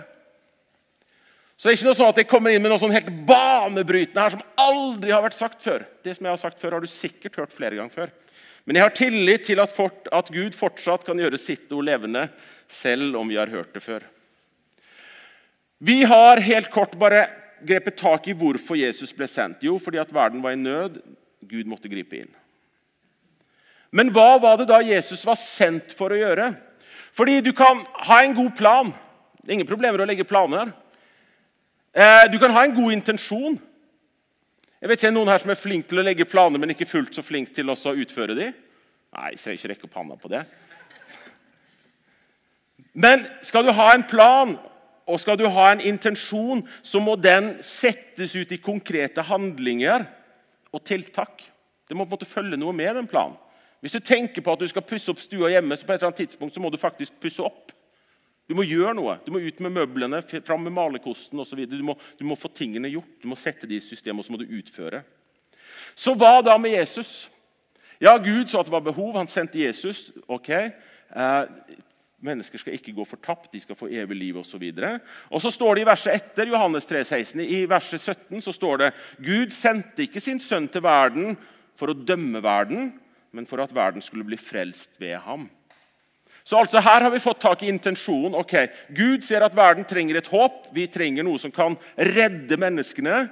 Så 1.57 1.69
det 1.69 1.73
er 1.73 1.79
ikke 1.79 1.89
noe 1.91 1.99
sånn 1.99 2.13
at 2.13 2.19
jeg 2.23 2.29
kommer 2.31 2.55
inn 2.55 2.63
med 2.63 2.73
noe 2.73 2.81
sånn 2.81 2.95
helt 2.95 3.11
banebrytende 3.29 4.23
her 4.23 4.33
som 4.33 4.45
aldri 4.61 5.13
har 5.13 5.25
vært 5.25 5.37
sagt 5.37 5.61
før. 5.65 5.83
Det 6.05 6.15
som 6.17 6.25
jeg 6.25 6.33
har 6.33 6.41
sagt 6.41 6.63
før, 6.63 6.79
har 6.79 6.85
du 6.85 6.89
sikkert 6.89 7.37
hørt 7.43 7.53
flere 7.53 7.77
ganger 7.77 7.93
før. 7.93 8.15
Men 8.71 8.79
jeg 8.79 8.87
har 8.87 8.93
tillit 8.95 9.43
til 9.49 9.59
at, 9.59 9.73
fort, 9.75 10.05
at 10.15 10.29
Gud 10.31 10.55
fortsatt 10.55 11.03
kan 11.03 11.19
gjøre 11.19 11.39
sitt 11.43 11.73
ord 11.75 11.89
levende, 11.89 12.29
selv 12.71 13.17
om 13.19 13.27
vi 13.27 13.35
har 13.35 13.51
hørt 13.51 13.73
det 13.75 13.81
før. 13.83 14.05
Vi 15.83 16.05
har 16.07 16.39
helt 16.39 16.69
kort 16.71 16.95
bare 17.01 17.25
grepet 17.67 17.97
tak 17.99 18.29
i 18.31 18.35
hvorfor 18.39 18.79
Jesus 18.79 19.11
ble 19.11 19.27
sendt. 19.27 19.65
Jo, 19.67 19.75
fordi 19.83 19.99
at 19.99 20.13
verden 20.15 20.39
var 20.45 20.55
i 20.55 20.61
nød. 20.61 21.01
Gud 21.51 21.67
måtte 21.67 21.91
gripe 21.91 22.21
inn. 22.21 22.31
Men 23.91 24.15
hva 24.15 24.37
var 24.39 24.61
det 24.61 24.69
da 24.71 24.79
Jesus 24.87 25.27
var 25.27 25.41
sendt 25.43 25.91
for 25.99 26.15
å 26.15 26.21
gjøre? 26.21 26.53
Fordi 27.11 27.41
du 27.43 27.51
kan 27.51 27.83
ha 28.07 28.21
en 28.23 28.39
god 28.39 28.55
plan. 28.55 28.95
Det 29.43 29.51
er 29.51 29.59
ingen 29.59 29.73
problemer 29.73 29.99
å 29.99 30.07
legge 30.07 30.31
planer. 30.31 30.71
Eh, 31.91 32.31
du 32.31 32.39
kan 32.39 32.55
ha 32.55 32.63
en 32.69 32.79
god 32.79 32.95
intensjon. 32.95 33.59
Jeg 34.81 34.89
vet 34.89 35.01
ikke, 35.01 35.11
er 35.11 35.17
noen 35.19 35.29
her 35.29 35.43
som 35.43 35.53
er 35.53 35.61
flink 35.61 35.91
til 35.91 36.01
å 36.01 36.05
legge 36.05 36.25
planer, 36.29 36.61
men 36.61 36.73
ikke 36.73 36.89
fullt 36.89 37.13
så 37.13 37.25
flink 37.25 37.53
til 37.53 37.69
å 37.69 37.77
utføre 37.77 38.37
dem? 38.39 38.55
Nei, 39.11 39.33
jeg 39.35 39.43
trenger 39.43 39.59
ikke 39.59 39.71
rekke 39.75 39.89
opp 39.89 39.99
handa 40.01 40.17
på 40.17 40.31
det. 40.33 40.41
Men 42.97 43.27
skal 43.45 43.67
du 43.67 43.75
ha 43.77 43.91
en 43.93 44.07
plan 44.09 44.57
og 45.11 45.19
skal 45.21 45.37
du 45.39 45.47
ha 45.51 45.67
en 45.73 45.83
intensjon, 45.85 46.63
så 46.83 47.01
må 47.03 47.17
den 47.19 47.57
settes 47.67 48.33
ut 48.39 48.53
i 48.55 48.61
konkrete 48.63 49.25
handlinger 49.27 50.07
og 50.71 50.85
tiltak. 50.87 51.43
Det 51.89 51.97
må 51.97 52.07
på 52.07 52.13
en 52.13 52.17
måte 52.17 52.31
følge 52.31 52.59
noe 52.61 52.75
med 52.77 52.95
den 52.95 53.11
planen. 53.11 53.37
Hvis 53.81 53.97
du 53.97 54.01
tenker 54.05 54.45
på 54.45 54.53
at 54.53 54.61
du 54.61 54.69
skal 54.71 54.85
pusse 54.87 55.11
opp 55.11 55.21
stua 55.23 55.51
hjemme, 55.51 55.77
så 55.77 55.87
på 55.87 55.95
et 55.95 55.99
eller 55.99 56.13
annet 56.13 56.23
tidspunkt 56.23 56.55
så 56.55 56.63
må 56.63 56.71
du 56.71 56.79
faktisk 56.81 57.17
pusse 57.21 57.43
opp. 57.43 57.73
Du 58.51 58.57
må 58.59 58.67
gjøre 58.67 58.97
noe. 58.99 59.15
Du 59.23 59.31
må 59.31 59.39
ut 59.45 59.61
med 59.63 59.77
møblene, 59.77 60.19
fram 60.27 60.65
med 60.67 60.75
malerkosten 60.75 61.39
osv. 61.39 61.61
Du, 61.71 61.77
må, 61.87 61.95
du 62.19 62.25
må 62.27 62.35
få 62.35 62.51
tingene 62.51 62.91
gjort, 62.91 63.13
du 63.23 63.29
må 63.31 63.39
sette 63.39 63.69
det 63.71 63.79
i 63.79 63.85
system, 63.85 64.19
og 64.19 64.27
så 64.27 64.35
må 64.35 64.41
du 64.41 64.57
utføre. 64.59 65.05
Så 65.95 66.17
hva 66.19 66.41
da 66.43 66.57
med 66.59 66.75
Jesus? 66.75 67.29
Ja, 68.03 68.17
Gud 68.19 68.51
så 68.51 68.59
at 68.59 68.67
det 68.67 68.75
var 68.75 68.83
behov. 68.83 69.15
Han 69.21 69.31
sendte 69.31 69.63
Jesus. 69.63 70.09
ok. 70.27 70.51
Eh, 70.51 71.77
mennesker 72.21 72.61
skal 72.61 72.75
ikke 72.75 72.95
gå 72.97 73.07
fortapt, 73.09 73.53
de 73.53 73.61
skal 73.63 73.79
få 73.79 73.87
evig 73.87 74.19
liv 74.19 74.41
osv. 74.43 74.67
Og, 74.67 75.07
og 75.31 75.45
så 75.45 75.53
står 75.55 75.79
det 75.79 75.85
i 75.85 75.89
verset 75.89 76.17
etter 76.19 76.51
Johannes 76.51 76.91
3, 76.91 77.05
16, 77.07 77.45
i 77.47 77.63
verset 77.71 78.03
17 78.03 78.43
så 78.45 78.55
står 78.57 78.83
det 78.83 78.91
Gud 79.25 79.55
sendte 79.57 80.05
ikke 80.05 80.23
sin 80.23 80.43
sønn 80.43 80.69
til 80.69 80.85
verden 80.85 81.39
for 81.79 81.93
å 81.93 81.97
dømme 81.97 82.43
verden, 82.45 82.93
men 83.33 83.47
for 83.49 83.63
at 83.63 83.73
verden 83.75 84.05
skulle 84.05 84.27
bli 84.27 84.37
frelst 84.41 85.01
ved 85.01 85.17
ham. 85.25 85.49
Så 86.45 86.59
altså 86.59 86.81
Her 86.81 87.05
har 87.05 87.13
vi 87.13 87.23
fått 87.23 87.41
tak 87.43 87.63
i 87.63 87.69
intensjonen. 87.71 88.35
Ok, 88.35 88.55
Gud 88.97 89.25
ser 89.27 89.45
at 89.45 89.57
verden 89.57 89.85
trenger 89.85 90.19
et 90.19 90.31
håp. 90.33 90.67
Vi 90.75 90.87
trenger 90.91 91.27
noe 91.27 91.39
som 91.39 91.53
kan 91.55 91.77
redde 91.97 92.59
menneskene. 92.61 93.29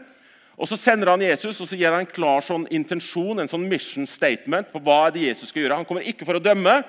Og 0.58 0.68
Så 0.68 0.76
sender 0.76 1.12
han 1.12 1.22
Jesus 1.22 1.60
og 1.62 1.68
så 1.70 1.76
gir 1.78 1.92
han 1.92 2.02
en 2.02 2.10
klar 2.10 2.42
sånn 2.42 2.66
intensjon, 2.74 3.38
en 3.38 3.50
sånn 3.50 3.68
mission 3.70 4.06
statement 4.10 4.72
på 4.72 4.82
hva 4.82 5.06
det 5.14 5.28
Jesus 5.28 5.52
skal 5.52 5.62
gjøre. 5.62 5.78
Han 5.78 5.86
kommer 5.86 6.06
ikke 6.06 6.26
for 6.26 6.38
å 6.38 6.42
dømme, 6.42 6.80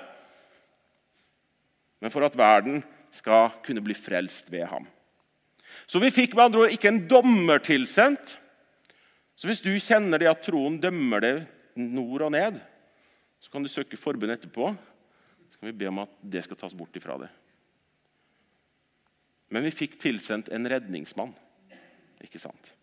men 2.00 2.10
for 2.10 2.26
at 2.26 2.34
verden 2.38 2.80
skal 3.14 3.52
kunne 3.62 3.82
bli 3.84 3.94
frelst 3.94 4.50
ved 4.50 4.66
ham. 4.70 4.88
Så 5.86 6.02
vi 6.02 6.10
fikk 6.14 6.34
med 6.34 6.48
andre 6.48 6.64
ord 6.64 6.74
ikke 6.74 6.90
en 6.90 7.04
dommer 7.10 7.62
tilsendt. 7.62 8.36
Så 9.38 9.48
hvis 9.48 9.62
du 9.62 9.72
kjenner 9.80 10.20
det 10.20 10.28
at 10.30 10.42
troen 10.44 10.80
dømmer 10.82 11.22
deg 11.24 11.44
nord 11.78 12.26
og 12.26 12.34
ned, 12.34 12.58
så 13.40 13.52
kan 13.52 13.62
du 13.64 13.70
søke 13.72 13.98
forbund 13.98 14.34
etterpå. 14.34 14.74
Så 15.50 15.58
kan 15.58 15.70
vi 15.70 15.78
be 15.82 15.88
om 15.90 16.02
at 16.04 16.12
det 16.22 16.44
skal 16.46 16.58
tas 16.58 16.74
bort 16.76 16.96
ifra 16.96 17.18
det. 17.18 17.30
Men 19.50 19.66
vi 19.66 19.74
fikk 19.74 19.98
tilsendt 19.98 20.50
en 20.54 20.68
redningsmann. 20.70 21.32
Ikke 22.22 22.38
sant? 22.38 22.74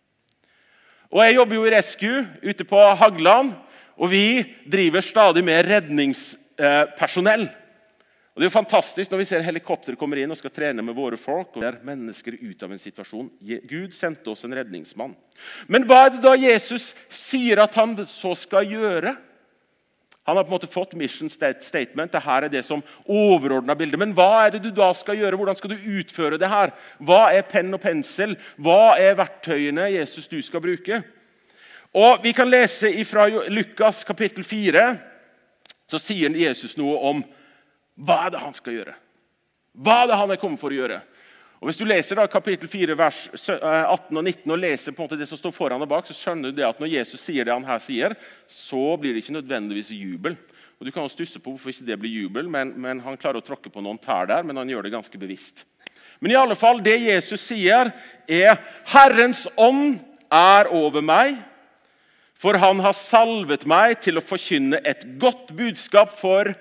Og 1.08 1.22
Jeg 1.24 1.38
jobber 1.38 1.56
jo 1.56 1.64
i 1.64 1.72
Rescue 1.72 2.26
ute 2.44 2.66
på 2.68 2.80
Hagland, 3.00 3.54
og 3.96 4.10
vi 4.12 4.42
driver 4.68 5.00
stadig 5.00 5.42
med 5.44 5.64
redningspersonell. 5.64 7.48
Og 7.48 8.42
Det 8.42 8.46
er 8.46 8.50
jo 8.52 8.54
fantastisk 8.54 9.10
når 9.10 9.18
vi 9.18 9.24
ser 9.26 9.42
helikopter 9.42 9.96
kommer 9.98 10.20
inn 10.20 10.30
og 10.30 10.38
skal 10.38 10.52
trene 10.54 10.84
med 10.84 10.94
våre 10.94 11.16
folk. 11.18 11.56
og 11.56 11.62
der 11.62 11.80
mennesker 11.82 12.36
ut 12.38 12.62
av 12.62 12.70
en 12.72 12.78
situasjon. 12.78 13.30
Gud 13.66 13.94
sendte 13.96 14.30
oss 14.30 14.44
en 14.44 14.54
redningsmann. 14.54 15.16
Men 15.66 15.82
hva 15.88 16.04
er 16.04 16.10
det 16.10 16.22
da 16.22 16.36
Jesus 16.36 16.94
sier 17.08 17.58
at 17.64 17.74
han 17.74 17.96
så 18.06 18.36
skal 18.36 18.68
gjøre? 18.68 19.16
Han 20.28 20.36
har 20.36 20.44
på 20.44 20.50
en 20.50 20.56
måte 20.58 20.68
fått 20.68 20.92
mission 20.92 21.30
statement. 21.32 22.12
Dette 22.12 22.20
er 22.20 22.46
det 22.52 22.60
som 22.66 22.82
overordna 23.08 23.72
bildet. 23.72 23.96
Men 23.96 24.10
hva 24.12 24.42
er 24.44 24.50
det 24.52 24.58
du 24.66 24.68
da 24.76 24.90
skal 24.92 25.16
gjøre? 25.16 25.38
Hvordan 25.40 25.56
skal 25.56 25.72
du 25.72 25.86
utføre 25.96 26.36
det 26.36 26.50
her? 26.52 26.74
Hva 27.00 27.30
er 27.32 27.46
penn 27.48 27.72
og 27.72 27.80
pensel? 27.80 28.34
Hva 28.60 28.98
er 29.00 29.16
verktøyene 29.16 29.86
Jesus 29.94 30.28
du 30.28 30.36
skal 30.44 30.60
bruke? 30.60 31.00
Og 31.96 32.20
Vi 32.20 32.34
kan 32.36 32.52
lese 32.52 32.92
fra 33.08 33.24
Lukas 33.48 34.02
kapittel 34.04 34.44
4. 34.44 34.84
Så 35.88 35.96
sier 35.96 36.36
Jesus 36.36 36.76
noe 36.76 37.00
om 37.08 37.24
hva 37.96 38.26
er 38.26 38.36
det 38.36 38.44
han 38.44 38.52
skal 38.52 38.76
gjøre? 38.76 38.98
Hva 39.80 40.02
er 40.02 40.12
det 40.12 40.20
han 40.20 40.36
er 40.36 40.42
kommet 40.44 40.60
for 40.60 40.76
å 40.76 40.76
gjøre? 40.76 41.00
Og 41.58 41.66
Hvis 41.66 41.78
du 41.80 41.86
leser 41.88 42.18
da 42.18 42.28
kapittel 42.30 42.70
4, 42.70 42.94
vers 42.98 43.24
18 43.34 43.56
eh, 43.58 43.88
og 43.90 44.22
19 44.22 44.52
og 44.54 44.60
leser 44.62 44.94
på 44.94 45.02
en 45.02 45.08
måte 45.08 45.18
det 45.18 45.26
som 45.26 45.40
står 45.40 45.54
foran 45.56 45.82
og 45.82 45.90
bak, 45.90 46.06
så 46.06 46.14
skjønner 46.14 46.52
du 46.52 46.60
det 46.60 46.66
at 46.68 46.78
når 46.78 46.92
Jesus 46.92 47.24
sier 47.24 47.48
det 47.48 47.54
han 47.54 47.66
her 47.66 47.80
sier, 47.82 48.14
så 48.46 48.94
blir 49.00 49.16
det 49.16 49.24
ikke 49.24 49.40
nødvendigvis 49.40 49.90
jubel. 49.96 50.36
Og 50.78 50.86
Du 50.86 50.92
kan 50.94 51.02
jo 51.02 51.10
stusse 51.10 51.42
på 51.42 51.50
hvorfor 51.50 51.72
ikke 51.72 51.88
det 51.88 51.98
blir 51.98 52.14
jubel, 52.14 52.46
men, 52.46 52.70
men 52.78 53.02
han 53.02 53.18
klarer 53.18 53.42
å 53.42 53.46
tråkke 53.46 53.72
på 53.74 53.82
noen 53.82 53.98
tær 53.98 54.30
der. 54.30 54.46
men 54.46 54.56
han 54.56 54.70
gjør 54.70 54.86
det 54.86 54.94
ganske 54.94 55.18
bevisst. 55.18 55.64
Men 56.22 56.30
i 56.30 56.38
alle 56.38 56.54
fall, 56.58 56.78
det 56.82 56.96
Jesus 57.02 57.42
sier, 57.42 57.90
er 58.28 58.58
'Herrens 58.86 59.46
ånd 59.56 59.98
er 60.30 60.70
over 60.70 61.02
meg', 61.02 61.38
for 62.38 62.54
han 62.54 62.78
har 62.78 62.94
salvet 62.94 63.66
meg 63.66 63.98
til 64.00 64.18
å 64.18 64.22
forkynne 64.22 64.78
et 64.86 65.02
godt 65.18 65.50
budskap 65.58 66.14
for 66.14 66.54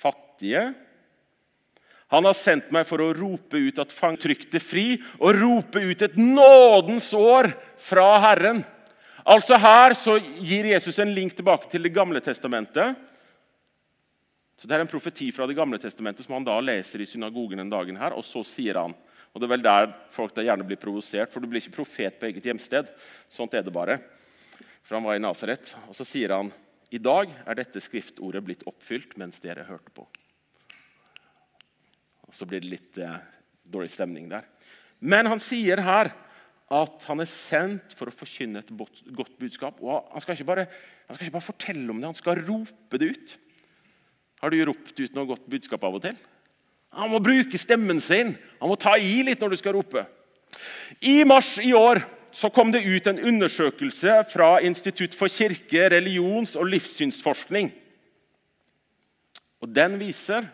fattige. 0.00 0.72
Han 2.12 2.28
har 2.28 2.36
sendt 2.36 2.68
meg 2.74 2.84
for 2.88 3.00
å 3.00 3.12
rope 3.16 3.56
ut 3.56 3.78
at 3.80 3.94
fangtrykte 3.94 4.60
fri, 4.60 4.98
og 5.16 5.38
rope 5.38 5.80
ut 5.80 6.02
et 6.04 6.18
nådens 6.20 7.08
år 7.16 7.54
fra 7.80 8.08
Herren. 8.20 8.60
Altså 9.24 9.56
Her 9.56 9.94
så 9.96 10.18
gir 10.20 10.68
Jesus 10.74 10.98
en 11.00 11.14
link 11.14 11.32
tilbake 11.38 11.70
til 11.72 11.82
Det 11.82 11.94
gamle 11.94 12.20
testamentet. 12.20 12.98
Så 14.60 14.68
Det 14.68 14.76
er 14.76 14.84
en 14.84 14.92
profeti 14.92 15.30
fra 15.32 15.46
Det 15.46 15.56
gamle 15.56 15.78
testamentet 15.78 16.26
som 16.26 16.34
han 16.34 16.44
da 16.44 16.60
leser 16.60 17.00
i 17.00 17.06
synagogen 17.06 17.58
den 17.58 17.70
dagen. 17.70 17.96
her, 17.96 18.12
Og 18.12 18.24
så 18.24 18.44
sier 18.44 18.74
han 18.74 18.94
og 19.34 19.40
Det 19.40 19.46
er 19.46 19.56
vel 19.56 19.62
der 19.64 19.92
folk 20.12 20.34
da 20.34 20.42
gjerne 20.42 20.66
blir 20.68 20.76
provosert, 20.76 21.32
for 21.32 21.40
du 21.40 21.48
blir 21.48 21.62
ikke 21.62 21.78
profet 21.78 22.18
på 22.20 22.28
eget 22.28 22.44
hjemsted. 22.44 22.90
Sånt 23.32 23.54
er 23.54 23.62
det 23.62 23.72
bare. 23.72 23.98
For 24.82 24.96
han 24.96 25.04
var 25.04 25.16
i 25.16 25.18
Nasaret. 25.18 25.74
Og 25.88 25.96
så 25.96 26.04
sier 26.04 26.34
han 26.36 26.52
i 26.92 26.98
dag 26.98 27.30
er 27.46 27.54
dette 27.54 27.80
skriftordet 27.80 28.44
blitt 28.44 28.66
oppfylt 28.68 29.16
mens 29.16 29.40
dere 29.40 29.64
hørte 29.64 29.88
på. 29.94 30.04
Så 32.32 32.48
blir 32.48 32.62
det 32.62 32.72
litt 32.72 32.98
eh, 32.98 33.20
dårlig 33.68 33.92
stemning 33.92 34.28
der. 34.32 34.46
Men 35.02 35.28
han 35.28 35.42
sier 35.42 35.82
her 35.84 36.12
at 36.72 37.04
han 37.04 37.20
er 37.20 37.28
sendt 37.28 37.92
for 37.98 38.08
å 38.08 38.14
forkynne 38.14 38.62
et 38.62 38.70
godt 38.72 39.34
budskap. 39.40 39.80
Og 39.84 40.08
Han 40.12 40.24
skal 40.24 40.38
ikke 40.38 40.48
bare, 40.48 40.66
skal 41.10 41.26
ikke 41.26 41.36
bare 41.36 41.50
fortelle 41.50 41.90
om 41.92 42.00
det, 42.00 42.08
han 42.08 42.16
skal 42.16 42.40
rope 42.46 43.00
det 43.00 43.10
ut. 43.12 43.34
Har 44.40 44.50
du 44.50 44.64
ropt 44.66 44.96
ut 44.98 45.18
noe 45.18 45.28
godt 45.28 45.44
budskap 45.52 45.84
av 45.84 45.98
og 45.98 46.06
til? 46.06 46.16
Han 46.96 47.12
må 47.12 47.20
bruke 47.24 47.60
stemmen 47.60 48.00
sin. 48.04 48.34
Han 48.60 48.72
må 48.72 48.76
ta 48.80 48.96
i 48.96 49.20
litt 49.24 49.40
når 49.40 49.52
du 49.52 49.60
skal 49.60 49.76
rope. 49.76 50.02
I 51.00 51.22
mars 51.28 51.54
i 51.62 51.72
år 51.76 52.02
så 52.32 52.48
kom 52.52 52.72
det 52.72 52.84
ut 52.84 53.06
en 53.08 53.20
undersøkelse 53.20 54.16
fra 54.32 54.54
Institutt 54.64 55.14
for 55.16 55.28
kirke-, 55.32 55.88
religions- 55.92 56.56
og 56.56 56.68
livssynsforskning. 56.72 57.70
Og 59.62 59.68
Den 59.68 59.98
viser 60.00 60.48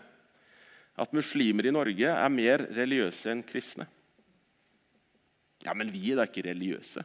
at 0.98 1.14
muslimer 1.14 1.68
i 1.68 1.74
Norge 1.74 2.10
er 2.10 2.34
mer 2.34 2.64
religiøse 2.74 3.30
enn 3.32 3.44
kristne. 3.46 3.86
Ja, 5.64 5.74
men 5.74 5.90
vi 5.92 6.12
er 6.12 6.20
da 6.20 6.28
ikke 6.28 6.46
religiøse. 6.46 7.02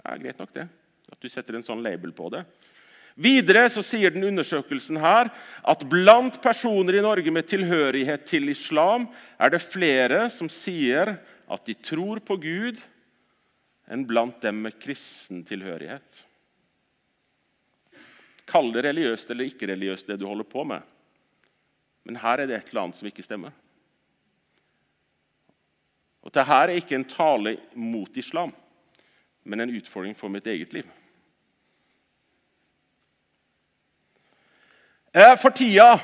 Ja, 0.00 0.16
Greit 0.20 0.40
nok, 0.40 0.52
det. 0.56 0.66
At 1.10 1.20
du 1.20 1.28
setter 1.28 1.56
en 1.56 1.66
sånn 1.66 1.82
label 1.84 2.12
på 2.16 2.28
det. 2.32 2.44
Videre 3.20 3.66
så 3.72 3.82
sier 3.84 4.12
den 4.14 4.24
undersøkelsen 4.28 5.00
her 5.02 5.28
at 5.68 5.82
blant 5.90 6.38
personer 6.42 6.96
i 6.96 7.04
Norge 7.04 7.32
med 7.34 7.48
tilhørighet 7.50 8.24
til 8.28 8.48
islam 8.52 9.08
er 9.36 9.52
det 9.52 9.64
flere 9.64 10.22
som 10.32 10.48
sier 10.52 11.16
at 11.50 11.66
de 11.66 11.74
tror 11.74 12.22
på 12.22 12.36
Gud, 12.40 12.78
enn 13.90 14.06
blant 14.06 14.38
dem 14.44 14.62
med 14.64 14.78
kristen 14.80 15.42
tilhørighet. 15.44 16.22
Kall 18.50 18.70
det 18.74 18.84
religiøst 18.86 19.30
eller 19.30 19.50
ikke 19.50 19.68
religiøst, 19.72 20.06
det 20.06 20.20
du 20.22 20.28
holder 20.30 20.46
på 20.46 20.62
med. 20.66 20.86
Men 22.10 22.18
her 22.18 22.40
er 22.42 22.48
det 22.50 22.56
et 22.56 22.70
eller 22.72 22.88
annet 22.88 22.98
som 22.98 23.06
ikke 23.06 23.22
stemmer. 23.22 23.52
Og 26.26 26.32
Dette 26.34 26.56
er 26.56 26.72
ikke 26.74 26.96
en 26.98 27.06
tale 27.06 27.52
mot 27.78 28.18
islam, 28.18 28.50
men 29.46 29.62
en 29.62 29.76
utfordring 29.78 30.16
for 30.18 30.32
mitt 30.32 30.48
eget 30.50 30.74
liv. 30.74 30.88
Eh, 35.14 35.36
for 35.38 35.54
tida 35.54 36.00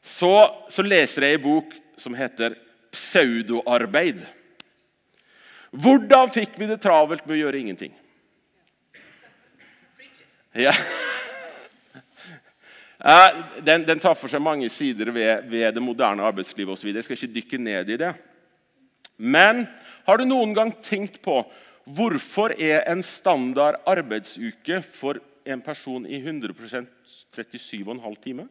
så, 0.00 0.32
så 0.72 0.88
leser 0.88 1.28
jeg 1.28 1.36
en 1.36 1.46
bok 1.50 1.78
som 2.00 2.16
heter 2.16 2.56
'Pseudoarbeid'. 2.88 4.24
Hvordan 5.70 6.32
fikk 6.32 6.56
vi 6.56 6.72
det 6.72 6.80
travelt 6.80 7.26
med 7.26 7.36
å 7.36 7.42
gjøre 7.44 7.60
ingenting? 7.60 7.92
Ja. 10.54 10.72
Den, 13.04 13.84
den, 13.84 14.00
tar 14.00 14.16
for 14.16 14.32
seg 14.32 14.40
mange 14.40 14.70
sider 14.72 15.10
ved, 15.12 15.44
ved 15.50 15.74
det 15.76 15.82
moderne 15.84 16.24
arbeidslivet 16.24 16.72
osv. 16.72 16.88
Jeg 16.88 17.04
skal 17.04 17.18
ikke 17.18 17.34
dykke 17.34 17.60
ned 17.60 17.90
i 17.92 17.98
det. 18.00 18.14
Men 19.20 19.66
har 20.06 20.18
du 20.18 20.24
noen 20.24 20.54
gang 20.56 20.72
tenkt 20.82 21.20
på 21.24 21.42
hvorfor 21.84 22.54
er 22.56 22.86
en 22.88 23.04
standard 23.04 23.82
arbeidsuke 23.86 24.80
for 24.88 25.20
en 25.44 25.60
person 25.60 26.06
i 26.08 26.16
100% 26.22 26.88
37,5 27.36 28.20
timer? 28.24 28.48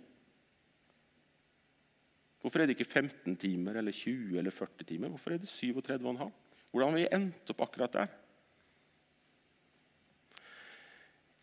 Hvorfor 2.43 2.59
er 2.59 2.67
det 2.67 2.77
ikke 2.77 2.91
15 2.91 3.37
timer 3.39 3.79
eller 3.79 3.95
20 3.95 4.37
eller 4.37 4.51
40 4.51 4.85
timer? 4.85 5.09
Hvorfor 5.09 5.33
er 5.33 5.41
det 5.41 5.49
37,5? 5.49 6.29
Hvordan 6.69 6.89
har 6.89 6.97
vi 6.99 7.07
endt 7.15 7.53
opp 7.53 7.65
akkurat 7.65 7.93
der? 7.93 8.13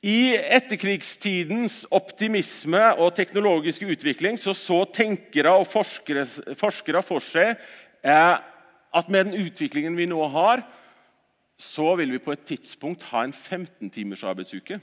I 0.01 0.33
etterkrigstidens 0.33 1.83
optimisme 1.93 2.81
og 2.97 3.13
teknologiske 3.19 3.85
utvikling 3.85 4.39
så, 4.41 4.55
så 4.57 4.87
tenkere 4.89 5.53
og 5.61 5.67
forskere, 5.69 6.25
forskere 6.57 7.03
for 7.05 7.21
seg 7.25 7.53
eh, 7.53 8.37
at 8.97 9.11
med 9.13 9.29
den 9.29 9.45
utviklingen 9.45 9.99
vi 9.99 10.09
nå 10.09 10.23
har, 10.33 10.65
så 11.61 11.93
vil 12.01 12.15
vi 12.17 12.23
på 12.25 12.33
et 12.33 12.47
tidspunkt 12.49 13.05
ha 13.11 13.27
en 13.27 13.37
15-timers 13.37 14.25
arbeidsuke. 14.25 14.81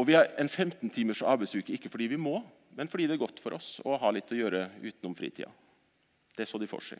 Og 0.00 0.08
vi 0.08 0.16
har 0.16 0.30
en 0.40 0.48
15-timers 0.48 1.20
arbeidsuke 1.28 1.76
ikke 1.76 1.92
fordi 1.92 2.08
vi 2.14 2.20
må, 2.20 2.40
men 2.72 2.88
fordi 2.88 3.10
det 3.10 3.18
er 3.18 3.26
godt 3.26 3.42
for 3.44 3.58
oss 3.58 3.74
å 3.84 3.98
ha 4.00 4.10
litt 4.16 4.32
å 4.32 4.38
gjøre 4.38 4.70
utenom 4.80 5.12
fritida. 5.18 5.52
Det 6.32 6.48
så 6.48 6.56
de 6.56 6.70
for 6.70 6.80
seg. 6.80 6.96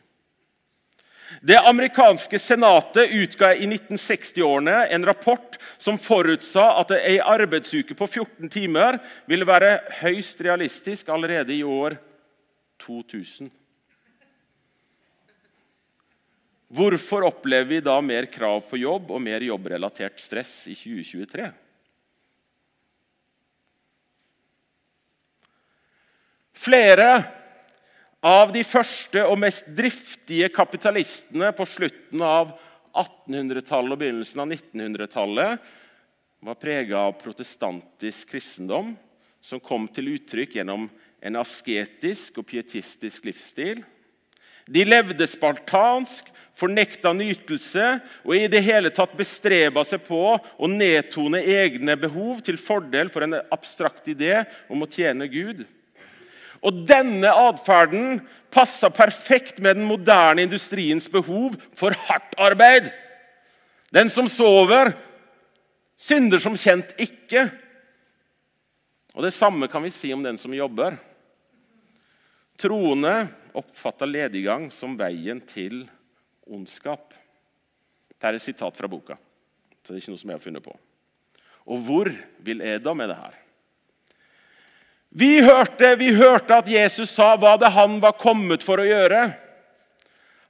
Det 1.41 1.57
amerikanske 1.59 2.39
senatet 2.39 3.11
utga 3.11 3.55
i 3.55 3.67
1960-årene 3.67 4.87
en 4.87 5.07
rapport 5.07 5.59
som 5.79 5.99
forutsa 5.99 6.69
at 6.83 6.95
ei 6.99 7.17
arbeidsuke 7.19 7.97
på 7.99 8.07
14 8.07 8.53
timer 8.53 8.99
ville 9.31 9.49
være 9.49 9.79
høyst 10.03 10.45
realistisk 10.45 11.09
allerede 11.09 11.55
i 11.55 11.65
år 11.65 11.97
2000. 12.85 13.51
Hvorfor 16.73 17.27
opplever 17.29 17.69
vi 17.69 17.83
da 17.85 17.99
mer 18.01 18.27
krav 18.33 18.63
på 18.71 18.81
jobb 18.81 19.11
og 19.13 19.21
mer 19.21 19.45
jobbrelatert 19.45 20.23
stress 20.23 20.63
i 20.73 20.77
2023? 20.79 21.51
Flere 26.63 27.09
av 28.23 28.53
de 28.55 28.63
første 28.63 29.25
og 29.27 29.41
mest 29.43 29.67
driftige 29.75 30.47
kapitalistene 30.55 31.51
på 31.57 31.67
slutten 31.67 32.23
av 32.23 32.53
1800-tallet 32.95 33.97
og 33.97 34.03
begynnelsen 34.03 34.43
av 34.45 34.53
1900-tallet 34.53 35.73
var 36.43 36.59
prega 36.59 37.01
av 37.09 37.17
protestantisk 37.19 38.31
kristendom, 38.35 38.93
som 39.43 39.63
kom 39.63 39.89
til 39.91 40.13
uttrykk 40.15 40.59
gjennom 40.59 40.87
en 41.23 41.39
asketisk 41.39 42.39
og 42.43 42.47
pietistisk 42.51 43.27
livsstil. 43.27 43.83
De 44.71 44.85
levde 44.87 45.27
spartansk, 45.27 46.29
fornekta 46.59 47.11
nytelse 47.17 47.87
og 48.23 48.35
i 48.37 48.47
det 48.51 48.61
hele 48.63 48.91
tatt 48.95 49.15
bestreba 49.19 49.83
seg 49.89 50.05
på 50.07 50.21
å 50.37 50.71
nedtone 50.71 51.41
egne 51.43 51.97
behov 51.99 52.43
til 52.47 52.61
fordel 52.61 53.11
for 53.11 53.27
en 53.27 53.41
abstrakt 53.55 54.07
idé 54.13 54.45
om 54.71 54.85
å 54.85 54.91
tjene 54.91 55.27
Gud. 55.33 55.65
Og 56.63 56.85
Denne 56.87 57.31
atferden 57.35 58.21
passa 58.53 58.91
perfekt 58.95 59.59
med 59.59 59.81
den 59.81 59.89
moderne 59.89 60.45
industriens 60.45 61.09
behov 61.11 61.57
for 61.79 61.95
hardt 62.07 62.37
arbeid. 62.39 62.93
Den 63.93 64.11
som 64.13 64.29
sover, 64.31 64.93
synder 65.99 66.41
som 66.43 66.57
kjent 66.57 66.95
ikke. 67.03 67.49
Og 69.13 69.27
Det 69.27 69.35
samme 69.35 69.69
kan 69.69 69.83
vi 69.83 69.91
si 69.93 70.13
om 70.15 70.23
den 70.23 70.39
som 70.39 70.55
jobber. 70.55 70.97
Troende 72.57 73.27
oppfatta 73.59 74.07
lediggang 74.07 74.71
som 74.73 74.95
veien 74.97 75.41
til 75.45 75.83
ondskap. 76.47 77.13
Dette 78.09 78.31
er 78.31 78.39
et 78.39 78.45
sitat 78.45 78.77
fra 78.79 78.89
boka, 78.89 79.17
så 79.83 79.91
det 79.91 79.99
er 79.99 80.03
ikke 80.05 80.15
noe 80.15 80.23
som 80.23 80.31
jeg 80.31 80.39
har 80.39 80.47
funnet 80.47 80.65
på. 80.65 80.75
Og 81.73 81.83
hvor 81.87 82.11
vil 82.43 82.63
Eda 82.63 82.95
med 82.95 83.11
det 83.11 83.19
her? 83.19 83.42
Vi 85.13 85.43
hørte, 85.45 85.97
vi 86.01 86.13
hørte 86.17 86.57
at 86.57 86.69
Jesus 86.69 87.11
sa 87.13 87.35
hva 87.37 87.59
det 87.61 87.73
han 87.75 87.99
var 88.01 88.17
kommet 88.21 88.65
for 88.65 88.81
å 88.81 88.87
gjøre. 88.87 89.27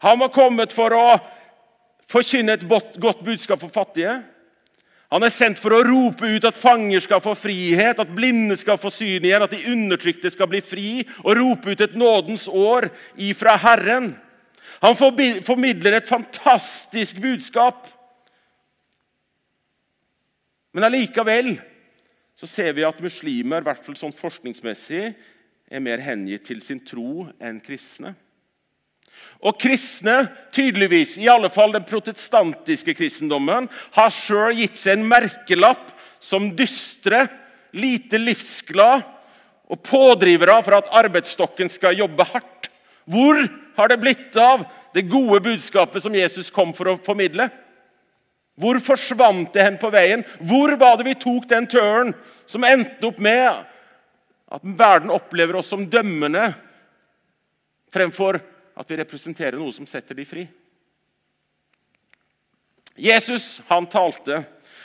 Han 0.02 0.21
var 0.23 0.31
kommet 0.35 0.75
for 0.75 0.95
å 0.95 1.07
forkynne 2.11 2.54
et 2.54 2.69
godt 2.69 3.25
budskap 3.26 3.62
for 3.62 3.75
fattige. 3.75 4.21
Han 5.12 5.26
er 5.26 5.35
sendt 5.35 5.59
for 5.61 5.75
å 5.76 5.83
rope 5.85 6.25
ut 6.25 6.45
at 6.49 6.57
fanger 6.57 7.02
skal 7.04 7.21
få 7.21 7.35
frihet, 7.37 7.99
at 8.00 8.14
blinde 8.16 8.57
skal 8.57 8.78
få 8.81 8.90
syn 8.90 9.26
igjen, 9.26 9.45
at 9.45 9.52
de 9.52 9.66
undertrykte 9.69 10.31
skal 10.33 10.49
bli 10.49 10.62
fri, 10.64 10.92
og 11.21 11.37
rope 11.37 11.75
ut 11.75 11.83
et 11.85 11.99
nådens 11.99 12.47
år 12.49 12.88
ifra 13.21 13.59
Herren. 13.61 14.14
Han 14.83 14.97
formidler 14.97 15.99
et 15.99 16.09
fantastisk 16.09 17.21
budskap. 17.23 17.90
Men 20.73 20.88
allikevel 20.88 21.52
så 22.42 22.49
ser 22.50 22.72
vi 22.75 22.82
at 22.82 22.99
muslimer, 22.99 23.62
i 23.62 23.68
hvert 23.68 23.84
fall 23.87 23.94
sånn 23.94 24.14
forskningsmessig, 24.18 25.12
er 25.70 25.82
mer 25.84 26.00
hengitt 26.02 26.49
til 26.49 26.58
sin 26.64 26.80
tro 26.82 27.28
enn 27.38 27.61
kristne. 27.62 28.16
Og 29.46 29.54
kristne, 29.62 30.25
tydeligvis, 30.50 31.14
i 31.22 31.30
alle 31.30 31.52
fall 31.54 31.70
den 31.76 31.87
protestantiske 31.87 32.96
kristendommen, 32.99 33.68
har 33.94 34.11
sjøl 34.11 34.58
gitt 34.58 34.80
seg 34.80 34.96
en 34.96 35.06
merkelapp 35.06 35.94
som 36.18 36.50
dystre, 36.58 37.28
lite 37.78 38.18
livsglad 38.18 39.06
og 39.70 39.80
pådrivere 39.87 40.58
for 40.66 40.80
at 40.80 40.90
arbeidsstokken 40.99 41.70
skal 41.70 41.94
jobbe 41.94 42.26
hardt. 42.26 42.72
Hvor 43.06 43.38
har 43.78 43.88
det 43.90 44.02
blitt 44.02 44.34
av 44.34 44.66
det 44.99 45.06
gode 45.06 45.38
budskapet 45.46 46.02
som 46.02 46.18
Jesus 46.18 46.50
kom 46.50 46.75
for 46.75 46.90
å 46.90 46.99
formidle? 47.06 47.46
Hvor 48.59 48.78
forsvant 48.85 49.52
det 49.54 49.64
hen 49.64 49.78
på 49.80 49.90
veien? 49.92 50.25
Hvor 50.40 50.75
var 50.80 50.99
det 50.99 51.09
vi 51.09 51.18
tok 51.21 51.49
den 51.50 51.66
tøren 51.71 52.12
som 52.47 52.66
endte 52.68 53.09
opp 53.09 53.21
med 53.23 53.49
at 54.52 54.64
verden 54.76 55.12
opplever 55.12 55.56
oss 55.56 55.71
som 55.73 55.87
dømmende 55.88 56.50
fremfor 57.92 58.40
at 58.76 58.90
vi 58.90 58.99
representerer 59.00 59.59
noe 59.61 59.73
som 59.73 59.88
setter 59.88 60.16
de 60.16 60.26
fri. 60.28 60.47
Jesus 62.97 63.62
han 63.68 63.87
talte, 63.88 64.42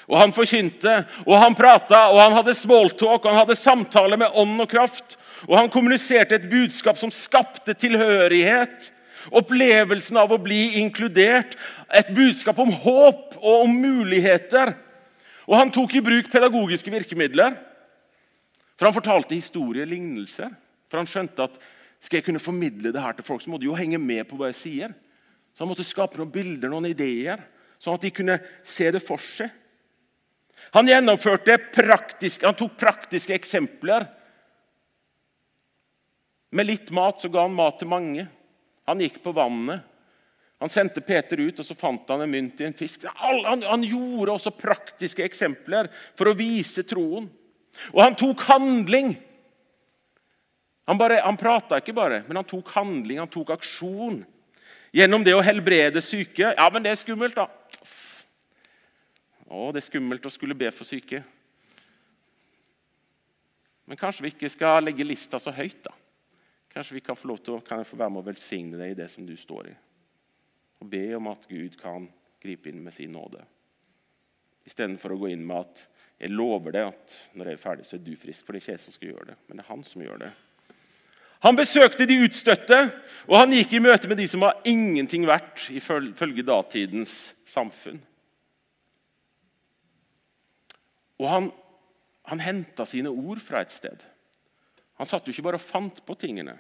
og 0.07 0.19
han 0.21 0.33
forkynte, 0.35 1.01
og 1.25 1.35
han 1.41 1.55
prata, 1.55 2.05
og 2.13 2.21
han 2.21 2.35
hadde 2.37 2.55
smalltalk, 2.55 3.25
og 3.25 3.31
han 3.31 3.41
hadde 3.41 3.59
samtaler 3.59 4.19
med 4.19 4.35
ånd 4.39 4.55
og 4.63 4.69
kraft. 4.71 5.17
Og 5.47 5.57
han 5.59 5.71
kommuniserte 5.71 6.37
et 6.37 6.47
budskap 6.49 6.97
som 6.99 7.11
skapte 7.13 7.75
tilhørighet, 7.75 8.91
opplevelsen 9.31 10.19
av 10.19 10.31
å 10.33 10.41
bli 10.41 10.77
inkludert, 10.81 11.55
et 11.93 12.11
budskap 12.15 12.59
om 12.59 12.71
håp 12.71 13.37
og 13.39 13.63
om 13.65 13.73
muligheter. 13.81 14.73
Og 15.47 15.55
han 15.55 15.71
tok 15.71 15.95
i 15.95 16.03
bruk 16.03 16.29
pedagogiske 16.31 16.91
virkemidler. 16.91 17.55
For 18.77 18.87
han 18.87 18.95
fortalte 18.95 19.35
historielignelser. 19.37 20.51
For 20.87 21.01
han 21.01 21.09
skjønte 21.09 21.47
at 21.47 21.59
skal 22.03 22.19
jeg 22.19 22.27
kunne 22.27 22.43
formidle 22.43 22.91
det 22.93 23.01
her 23.01 23.15
til 23.17 23.25
folk, 23.25 23.41
så 23.41 23.49
må 23.49 23.57
de 23.57 23.69
jo 23.69 23.77
henge 23.77 23.97
med 23.97 24.27
på 24.29 24.37
hva 24.37 24.51
jeg 24.51 24.59
sier. 24.59 24.91
Så 25.55 25.63
han 25.63 25.71
måtte 25.71 25.87
skape 25.87 26.19
noen 26.19 26.31
bilder, 26.31 26.69
noen 26.69 26.91
ideer, 26.91 27.41
sånn 27.81 27.97
at 27.97 28.03
de 28.05 28.13
kunne 28.13 28.37
se 28.65 28.91
det 28.93 29.01
for 29.01 29.21
seg. 29.21 29.49
Han 30.75 30.89
gjennomførte 30.89 31.57
praktisk, 31.73 32.45
han 32.45 32.57
tok 32.57 32.75
praktiske 32.77 33.33
eksempler. 33.33 34.05
Med 36.53 36.69
litt 36.69 36.91
mat 36.95 37.21
så 37.21 37.31
ga 37.33 37.45
han 37.45 37.57
mat 37.57 37.79
til 37.81 37.89
mange. 37.91 38.27
Han 38.87 39.03
gikk 39.03 39.19
på 39.23 39.33
vannet. 39.35 39.83
Han 40.57 40.71
sendte 40.73 41.03
Peter 41.05 41.37
ut, 41.37 41.59
og 41.59 41.65
så 41.65 41.75
fant 41.77 42.07
han 42.09 42.23
en 42.23 42.31
mynt 42.31 42.61
i 42.63 42.65
en 42.65 42.73
fisk. 42.73 43.03
Han, 43.21 43.83
gjorde 43.85 44.33
også 44.33 44.55
praktiske 44.57 45.25
eksempler 45.25 45.91
for 46.17 46.31
å 46.31 46.37
vise 46.37 46.81
troen. 46.87 47.27
Og 47.93 48.01
han 48.01 48.17
tok 48.17 48.41
handling. 48.47 49.13
Han, 50.89 50.97
bare, 50.97 51.19
han 51.21 51.37
prata 51.37 51.77
ikke 51.77 51.93
bare, 51.93 52.23
men 52.25 52.39
han 52.39 52.47
tok 52.47 52.71
handling, 52.73 53.19
han 53.21 53.29
tok 53.29 53.51
aksjon. 53.57 54.23
Gjennom 54.95 55.21
det 55.27 55.35
å 55.35 55.43
helbrede 55.45 56.01
syke. 56.01 56.55
Ja, 56.55 56.65
men 56.73 56.85
det 56.85 56.95
er 56.95 57.01
skummelt, 57.03 57.37
da. 57.37 57.51
Å, 59.47 59.69
det 59.75 59.83
er 59.83 59.89
skummelt 59.91 60.25
å 60.25 60.33
skulle 60.33 60.57
be 60.57 60.71
for 60.73 60.87
syke. 60.87 61.21
Men 63.87 63.99
kanskje 63.99 64.25
vi 64.25 64.33
ikke 64.33 64.49
skal 64.51 64.81
legge 64.83 65.05
lista 65.05 65.39
så 65.39 65.53
høyt, 65.53 65.83
da. 65.85 65.93
Kanskje 66.73 66.97
vi 66.97 67.03
kan 67.05 67.17
få 67.17 67.31
lov 67.31 67.41
til 67.41 67.57
å, 67.57 67.61
være 67.61 68.09
med 68.11 68.21
å 68.21 68.27
velsigne 68.27 68.79
deg 68.79 68.93
i 68.93 68.97
det 68.99 69.09
som 69.11 69.25
du 69.25 69.35
står 69.39 69.71
i. 69.71 69.75
Og 70.81 70.89
be 70.91 71.05
om 71.17 71.29
at 71.31 71.47
Gud 71.49 71.77
kan 71.79 72.09
gripe 72.43 72.69
inn 72.69 72.83
med 72.83 72.93
sin 72.93 73.15
nåde. 73.15 73.41
Istedenfor 74.67 75.15
å 75.15 75.21
gå 75.21 75.31
inn 75.33 75.45
med 75.47 75.63
at 75.63 75.85
jeg 76.17 76.33
lover 76.33 76.73
deg 76.73 76.89
at 76.91 77.15
når 77.37 77.51
jeg 77.51 77.57
er 77.57 77.61
ferdig, 77.61 77.85
så 77.87 77.95
er 77.97 78.03
du 78.03 78.13
frisk. 78.17 78.43
For 78.43 78.53
det 78.53 78.59
er 78.59 78.65
ikke 78.65 78.75
jeg 78.75 78.83
som 78.83 78.95
skal 78.95 79.11
gjøre 79.11 79.29
det, 79.31 79.37
men 79.47 79.59
det 79.59 79.63
er 79.63 79.71
han 79.71 79.85
som 79.87 80.03
gjør 80.03 80.21
det. 80.25 80.33
Han 81.45 81.57
besøkte 81.57 82.07
de 82.09 82.17
utstøtte, 82.25 82.77
og 83.29 83.35
han 83.37 83.53
gikk 83.53 83.75
i 83.77 83.81
møte 83.85 84.09
med 84.09 84.17
de 84.17 84.25
som 84.29 84.41
var 84.41 84.57
ingenting 84.65 85.27
verdt 85.29 85.67
ifølge 85.69 86.45
datidens 86.45 87.13
samfunn. 87.45 87.99
Og 91.21 91.29
han, 91.29 91.49
han 92.29 92.41
henta 92.41 92.85
sine 92.89 93.13
ord 93.13 93.41
fra 93.41 93.61
et 93.61 93.73
sted. 93.73 94.01
Han 94.97 95.09
satt 95.09 95.27
jo 95.27 95.35
ikke 95.35 95.45
bare 95.45 95.59
og 95.61 95.65
fant 95.65 96.01
på 96.05 96.15
tingene. 96.19 96.57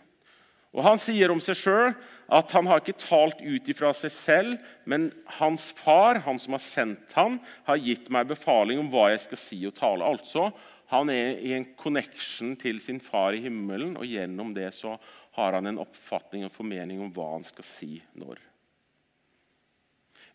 Og 0.75 0.83
Han 0.85 0.99
sier 1.01 1.31
om 1.33 1.39
seg 1.41 1.57
sjøl 1.57 1.93
at 2.27 2.51
han 2.53 2.67
har 2.67 2.81
ikke 2.81 2.99
talt 2.99 3.39
ut 3.41 3.69
ifra 3.71 3.93
seg 3.95 4.11
selv, 4.13 4.57
men 4.85 5.09
hans 5.39 5.69
far, 5.77 6.19
han 6.25 6.37
som 6.43 6.57
har 6.57 6.61
sendt 6.61 7.15
han, 7.17 7.39
har 7.65 7.79
gitt 7.81 8.11
meg 8.13 8.27
befaling 8.29 8.81
om 8.81 8.89
hva 8.91 9.07
jeg 9.13 9.23
skal 9.23 9.41
si 9.41 9.61
og 9.69 9.77
tale. 9.79 10.05
Altså, 10.05 10.51
han 10.91 11.09
er 11.11 11.39
i 11.43 11.53
en 11.55 11.65
connection 11.79 12.53
til 12.59 12.81
sin 12.83 12.99
far 13.03 13.35
i 13.35 13.41
himmelen, 13.43 13.95
og 13.97 14.05
gjennom 14.07 14.53
det 14.55 14.69
så 14.75 14.97
har 15.37 15.55
han 15.57 15.69
en 15.69 15.81
oppfatning 15.81 16.45
og 16.47 16.53
formening 16.53 17.01
om 17.03 17.09
hva 17.15 17.31
han 17.35 17.47
skal 17.47 17.65
si 17.65 17.97
når. 18.17 18.39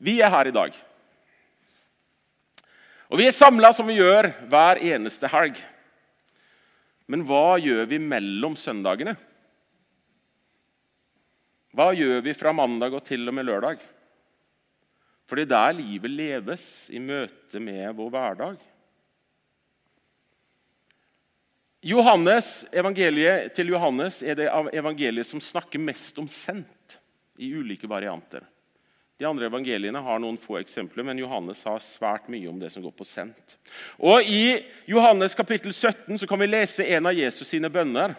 Vi 0.02 0.18
er 0.24 0.32
her 0.32 0.48
i 0.50 0.54
dag. 0.54 0.74
Og 3.12 3.20
vi 3.20 3.28
er 3.28 3.36
samla 3.36 3.70
som 3.76 3.86
vi 3.86 4.00
gjør 4.00 4.30
hver 4.50 4.80
eneste 4.80 5.28
helg. 5.30 5.58
Men 7.12 7.26
hva 7.28 7.58
gjør 7.60 7.84
vi 7.90 7.98
mellom 8.00 8.56
søndagene? 8.56 9.12
Hva 11.76 11.90
gjør 11.96 12.22
vi 12.24 12.32
fra 12.36 12.52
mandag 12.56 12.96
og 12.96 13.04
til 13.04 13.28
og 13.28 13.36
med 13.36 13.48
lørdag? 13.48 13.82
For 15.28 15.36
det 15.36 15.46
er 15.46 15.52
der 15.52 15.76
livet 15.78 16.12
leves 16.12 16.64
i 16.92 17.00
møte 17.00 17.60
med 17.60 17.92
vår 17.96 18.10
hverdag. 18.12 18.56
Johannes, 21.82 22.50
Evangeliet 22.70 23.54
til 23.56 23.72
Johannes 23.72 24.20
er 24.22 24.36
det 24.38 24.48
evangeliet 24.72 25.26
som 25.26 25.42
snakker 25.42 25.82
mest 25.82 26.18
om 26.22 26.28
sendt 26.30 26.96
i 27.42 27.48
ulike 27.58 27.88
varianter. 27.90 28.44
De 29.22 29.28
andre 29.28 29.46
evangeliene 29.46 30.00
har 30.02 30.18
noen 30.18 30.34
få 30.40 30.56
eksempler, 30.58 31.04
men 31.06 31.20
Johannes 31.20 31.60
har 31.62 31.78
svært 31.78 32.24
mye 32.32 32.48
om 32.50 32.56
det 32.58 32.72
som 32.74 32.82
går 32.82 32.90
på 32.98 33.04
sendt. 33.06 33.54
Og 34.02 34.26
I 34.26 34.64
Johannes 34.90 35.38
kapittel 35.38 35.70
17 35.70 36.18
så 36.18 36.26
kan 36.26 36.42
vi 36.42 36.48
lese 36.48 36.88
en 36.96 37.06
av 37.06 37.14
Jesus 37.14 37.52
sine 37.52 37.70
bønner. 37.70 38.16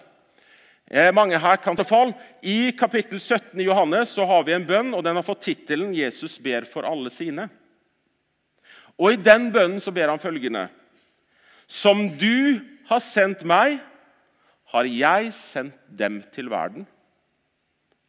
Eh, 0.87 1.11
mange 1.11 1.35
her 1.43 1.59
kan 1.59 1.75
ta 1.75 1.83
fall. 1.83 2.15
I 2.39 2.71
kapittel 2.79 3.19
17 3.19 3.59
i 3.59 3.67
Johannes 3.67 4.15
så 4.15 4.23
har 4.31 4.47
vi 4.47 4.55
en 4.55 4.63
bønn, 4.63 4.95
og 4.95 5.03
den 5.03 5.19
har 5.19 5.27
fått 5.27 5.43
tittelen 5.49 5.91
'Jesus 5.91 6.39
ber 6.39 6.63
for 6.63 6.87
alle 6.87 7.11
sine'. 7.11 7.49
Og 8.95 9.11
I 9.11 9.19
den 9.19 9.51
bønnen 9.51 9.83
så 9.83 9.91
ber 9.91 10.07
han 10.07 10.23
følgende.: 10.23 10.69
Som 11.67 12.15
du 12.15 12.63
har 12.87 13.03
sendt 13.03 13.43
meg, 13.43 13.81
har 14.71 14.87
jeg 14.87 15.33
sendt 15.33 15.75
dem 15.89 16.23
til 16.31 16.47
verden. 16.47 16.87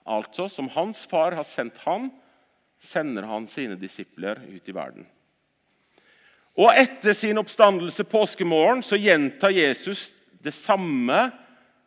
Altså, 0.07 0.47
som 0.47 0.69
hans 0.69 1.09
far 1.11 1.35
har 1.35 1.43
sendt 1.43 1.79
han, 1.79 2.13
sender 2.85 3.27
han 3.29 3.47
sine 3.49 3.79
disipler 3.81 4.41
ut 4.47 4.69
i 4.69 4.75
verden. 4.77 5.07
Og 6.55 6.71
Etter 6.71 7.17
sin 7.19 7.39
oppstandelse 7.41 8.07
påskemorgen 8.07 8.85
så 8.87 8.99
gjentar 9.01 9.55
Jesus 9.55 10.13
det 10.45 10.53
samme 10.55 11.19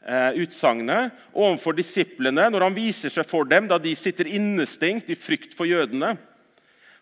eh, 0.04 0.42
utsagnet 0.44 1.14
overfor 1.32 1.78
disiplene 1.78 2.50
når 2.52 2.66
han 2.66 2.76
viser 2.76 3.14
seg 3.14 3.30
for 3.30 3.48
dem 3.48 3.70
da 3.70 3.78
de 3.80 3.94
sitter 3.96 4.28
innestengt 4.28 5.14
i 5.14 5.16
frykt 5.16 5.56
for 5.56 5.70
jødene. 5.70 6.16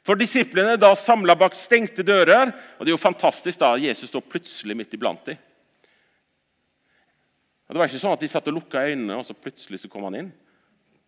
For 0.06 0.20
disiplene 0.20 0.76
da 0.78 0.92
samla 1.00 1.34
bak 1.40 1.58
stengte 1.58 2.06
dører. 2.06 2.52
og 2.78 2.86
Det 2.86 2.92
er 2.92 2.98
jo 2.98 3.02
fantastisk 3.02 3.64
da 3.64 3.74
Jesus 3.82 4.12
står 4.12 4.28
plutselig 4.30 4.78
midt 4.78 4.94
iblant 4.94 5.26
dem. 5.26 5.40
Det 7.66 7.80
var 7.82 7.90
ikke 7.90 7.98
sånn 7.98 8.14
at 8.14 8.22
de 8.22 8.30
satt 8.30 8.46
og 8.52 8.60
lukka 8.60 8.84
øynene, 8.86 9.16
og 9.18 9.26
så 9.26 9.34
plutselig 9.34 9.80
så 9.82 9.90
kom 9.90 10.06
han 10.06 10.20
inn. 10.20 10.28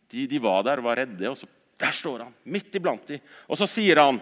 De, 0.10 0.24
de 0.26 0.40
var 0.42 0.64
der 0.66 0.82
og 0.82 0.88
var 0.88 0.98
redde, 1.04 1.30
og 1.30 1.38
så 1.38 1.46
der 1.78 1.94
står 1.94 2.26
han, 2.26 2.34
midt 2.44 2.76
iblant 2.76 3.06
dem. 3.08 3.22
Og 3.48 3.60
så 3.60 3.68
sier 3.70 4.02
han 4.02 4.20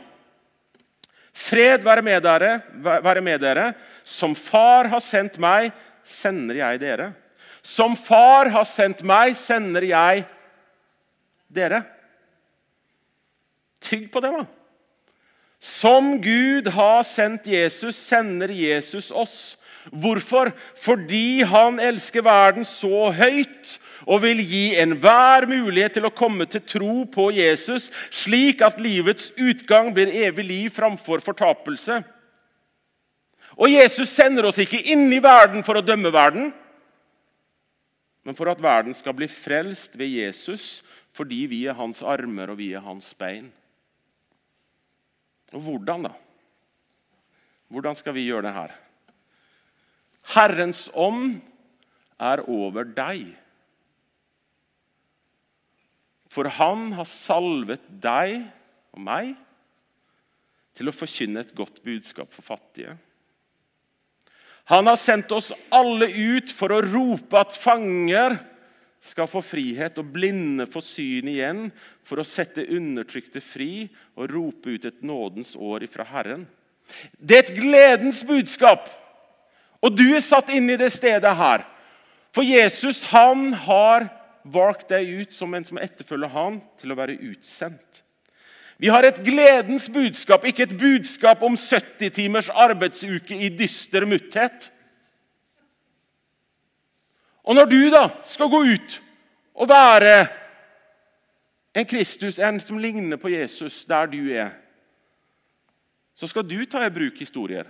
Fred 1.36 1.84
være 1.84 2.04
med, 2.06 2.22
dere, 2.24 2.62
være 2.80 3.22
med 3.24 3.42
dere. 3.44 3.66
Som 4.08 4.32
far 4.40 4.88
har 4.88 5.02
sendt 5.04 5.36
meg, 5.44 5.74
sender 6.08 6.62
jeg 6.62 6.80
dere. 6.80 7.10
Som 7.60 7.98
far 8.00 8.48
har 8.54 8.68
sendt 8.70 9.02
meg, 9.04 9.36
sender 9.36 9.84
jeg 9.84 10.24
dere. 11.52 11.82
Tygg 13.84 14.08
på 14.14 14.24
det, 14.24 14.32
da. 14.32 14.46
Som 15.60 16.16
Gud 16.24 16.72
har 16.72 17.04
sendt 17.04 17.48
Jesus, 17.52 18.00
sender 18.00 18.52
Jesus 18.54 19.12
oss. 19.12 19.58
Hvorfor? 19.92 20.54
Fordi 20.82 21.44
han 21.44 21.82
elsker 21.84 22.24
verden 22.26 22.66
så 22.66 23.10
høyt 23.12 23.76
og 24.06 24.22
vil 24.22 24.42
gi 24.46 24.76
enhver 24.78 25.48
mulighet 25.50 25.98
til 25.98 26.08
å 26.08 26.14
komme 26.14 26.46
til 26.50 26.62
tro 26.66 27.06
på 27.10 27.30
Jesus, 27.34 27.90
slik 28.14 28.62
at 28.66 28.82
livets 28.82 29.32
utgang 29.38 29.92
blir 29.96 30.14
evig 30.26 30.46
liv 30.46 30.76
framfor 30.76 31.24
fortapelse. 31.26 32.04
Og 33.56 33.72
Jesus 33.72 34.12
sender 34.12 34.50
oss 34.50 34.60
ikke 34.62 34.84
inn 34.94 35.08
i 35.14 35.22
verden 35.24 35.64
for 35.66 35.80
å 35.80 35.86
dømme 35.86 36.12
verden, 36.14 36.52
men 38.26 38.38
for 38.38 38.50
at 38.50 38.62
verden 38.62 38.96
skal 38.98 39.14
bli 39.18 39.30
frelst 39.30 39.98
ved 39.98 40.10
Jesus 40.10 40.84
fordi 41.16 41.46
vi 41.48 41.62
er 41.70 41.78
hans 41.78 42.02
armer 42.04 42.52
og 42.52 42.58
vi 42.60 42.74
er 42.76 42.84
hans 42.84 43.14
bein. 43.16 43.48
Og 45.56 45.62
hvordan, 45.64 46.10
da? 46.10 46.12
Hvordan 47.72 47.96
skal 47.96 48.18
vi 48.18 48.26
gjøre 48.28 48.50
det 48.50 48.56
her? 48.58 48.74
Herrens 50.36 50.90
ånd 50.92 51.38
er 52.20 52.44
over 52.50 52.88
deg. 52.98 53.30
For 56.36 56.50
han 56.58 56.90
har 56.98 57.08
salvet 57.08 57.84
deg 58.04 58.42
og 58.96 59.04
meg 59.08 59.36
til 60.76 60.92
å 60.92 60.96
forkynne 60.96 61.46
et 61.46 61.54
godt 61.56 61.80
budskap 61.86 62.34
for 62.36 62.44
fattige. 62.44 62.98
Han 64.68 64.90
har 64.90 64.98
sendt 65.00 65.32
oss 65.32 65.54
alle 65.74 66.10
ut 66.10 66.52
for 66.52 66.74
å 66.74 66.82
rope 66.84 67.38
at 67.40 67.56
fanger 67.56 68.36
skal 69.06 69.30
få 69.30 69.44
frihet, 69.46 70.00
og 70.02 70.10
blinde 70.16 70.66
få 70.66 70.82
syn 70.82 71.30
igjen, 71.30 71.68
for 72.06 72.18
å 72.18 72.26
sette 72.26 72.66
undertrykte 72.74 73.42
fri 73.44 73.86
og 74.18 74.32
rope 74.34 74.74
ut 74.74 74.88
et 74.90 75.04
nådens 75.06 75.54
år 75.56 75.86
ifra 75.86 76.08
Herren. 76.10 76.48
Det 77.18 77.38
er 77.38 77.44
et 77.46 77.56
gledens 77.58 78.24
budskap. 78.26 78.90
Og 79.86 79.94
du 79.94 80.08
er 80.16 80.24
satt 80.26 80.50
inn 80.54 80.72
i 80.74 80.80
det 80.82 80.90
stedet 80.94 81.36
her. 81.38 81.66
For 82.34 82.46
Jesus 82.46 83.04
han 83.12 83.52
har 83.68 84.10
valgt 84.46 84.90
deg 84.94 85.10
ut 85.22 85.34
som 85.34 85.54
en 85.54 85.66
som 85.66 85.80
etterfølger 85.82 86.32
han, 86.34 86.60
til 86.80 86.94
å 86.94 86.98
være 87.00 87.18
utsendt. 87.32 88.04
Vi 88.78 88.92
har 88.92 89.08
et 89.08 89.22
gledens 89.24 89.88
budskap, 89.90 90.46
ikke 90.46 90.68
et 90.68 90.78
budskap 90.78 91.44
om 91.48 91.56
70 91.58 92.12
timers 92.16 92.50
arbeidsuke 92.52 93.38
i 93.40 93.50
dyster 93.50 94.06
mutthet. 94.06 94.70
Og 97.46 97.56
når 97.56 97.70
du 97.72 97.80
da 97.94 98.10
skal 98.28 98.52
gå 98.52 98.62
ut 98.76 98.98
og 99.56 99.70
være 99.70 100.16
en 101.76 101.88
Kristus, 101.88 102.40
en 102.40 102.60
som 102.60 102.80
ligner 102.82 103.20
på 103.22 103.32
Jesus 103.32 103.86
der 103.88 104.12
du 104.12 104.20
er, 104.34 104.52
så 106.16 106.28
skal 106.28 106.46
du 106.48 106.58
ta 106.68 106.84
i 106.86 106.94
bruk 106.94 107.20
historier. 107.20 107.68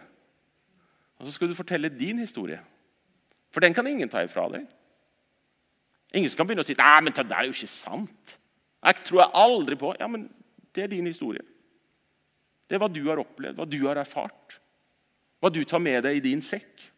Og 1.20 1.26
så 1.26 1.34
skal 1.36 1.50
du 1.50 1.58
fortelle 1.58 1.90
din 1.90 2.20
historie. 2.22 2.60
For 3.54 3.64
den 3.64 3.74
kan 3.74 3.88
ingen 3.88 4.10
ta 4.10 4.24
ifra 4.26 4.48
deg. 4.52 4.66
Ingen 6.16 6.32
som 6.32 6.40
kan 6.40 6.48
begynne 6.48 6.64
å 6.64 6.68
si 6.68 6.78
Nei, 6.80 6.98
men 7.04 7.16
det 7.16 7.28
der 7.28 7.44
er 7.44 7.50
jo 7.50 7.56
ikke 7.56 7.72
sant. 7.72 8.38
Jeg 8.86 9.06
tror 9.08 9.22
jeg 9.24 9.40
aldri 9.42 9.78
på. 9.80 9.94
Ja, 10.00 10.08
men 10.12 10.30
Det 10.76 10.84
er 10.84 10.92
din 10.92 11.08
historie. 11.08 11.40
Det 12.68 12.76
er 12.76 12.82
hva 12.82 12.90
du 12.92 13.00
har 13.08 13.22
opplevd, 13.22 13.56
hva 13.56 13.68
du 13.70 13.78
har 13.86 13.96
erfart. 14.02 14.58
Hva 15.40 15.52
du 15.54 15.62
tar 15.64 15.80
med 15.80 16.04
deg 16.04 16.18
i 16.18 16.24
din 16.24 16.42
sekk. 16.44 16.92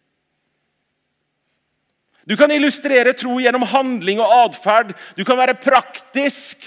Du 2.28 2.34
kan 2.36 2.52
illustrere 2.52 3.14
tro 3.14 3.38
gjennom 3.40 3.68
handling 3.70 4.20
og 4.20 4.34
atferd. 4.48 4.96
Du 5.16 5.24
kan 5.28 5.38
være 5.38 5.60
praktisk. 5.62 6.58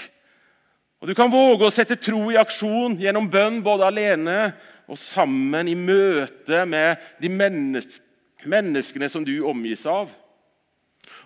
Og 1.01 1.09
du 1.09 1.15
kan 1.17 1.33
våge 1.33 1.67
å 1.67 1.73
sette 1.73 1.97
tro 1.99 2.29
i 2.31 2.39
aksjon 2.39 2.95
gjennom 3.01 3.27
bønn 3.29 3.59
både 3.65 3.89
alene 3.89 4.39
og 4.87 4.97
sammen 5.01 5.69
i 5.69 5.75
møte 5.77 6.63
med 6.69 7.01
de 7.21 7.29
menneskene 7.31 9.09
som 9.09 9.25
du 9.25 9.35
omgis 9.49 9.85
av. 9.89 10.09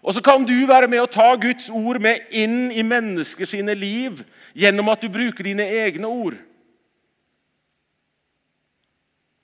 Og 0.06 0.14
så 0.14 0.22
kan 0.22 0.46
du 0.46 0.54
være 0.70 0.88
med 0.92 1.02
å 1.02 1.10
ta 1.10 1.32
Guds 1.40 1.68
ord 1.74 2.00
med 2.02 2.30
inn 2.36 2.70
i 2.72 2.84
mennesker 2.86 3.50
sine 3.50 3.74
liv 3.78 4.22
gjennom 4.54 4.92
at 4.94 5.02
du 5.02 5.10
bruker 5.12 5.48
dine 5.48 5.66
egne 5.66 6.10
ord. 6.10 6.38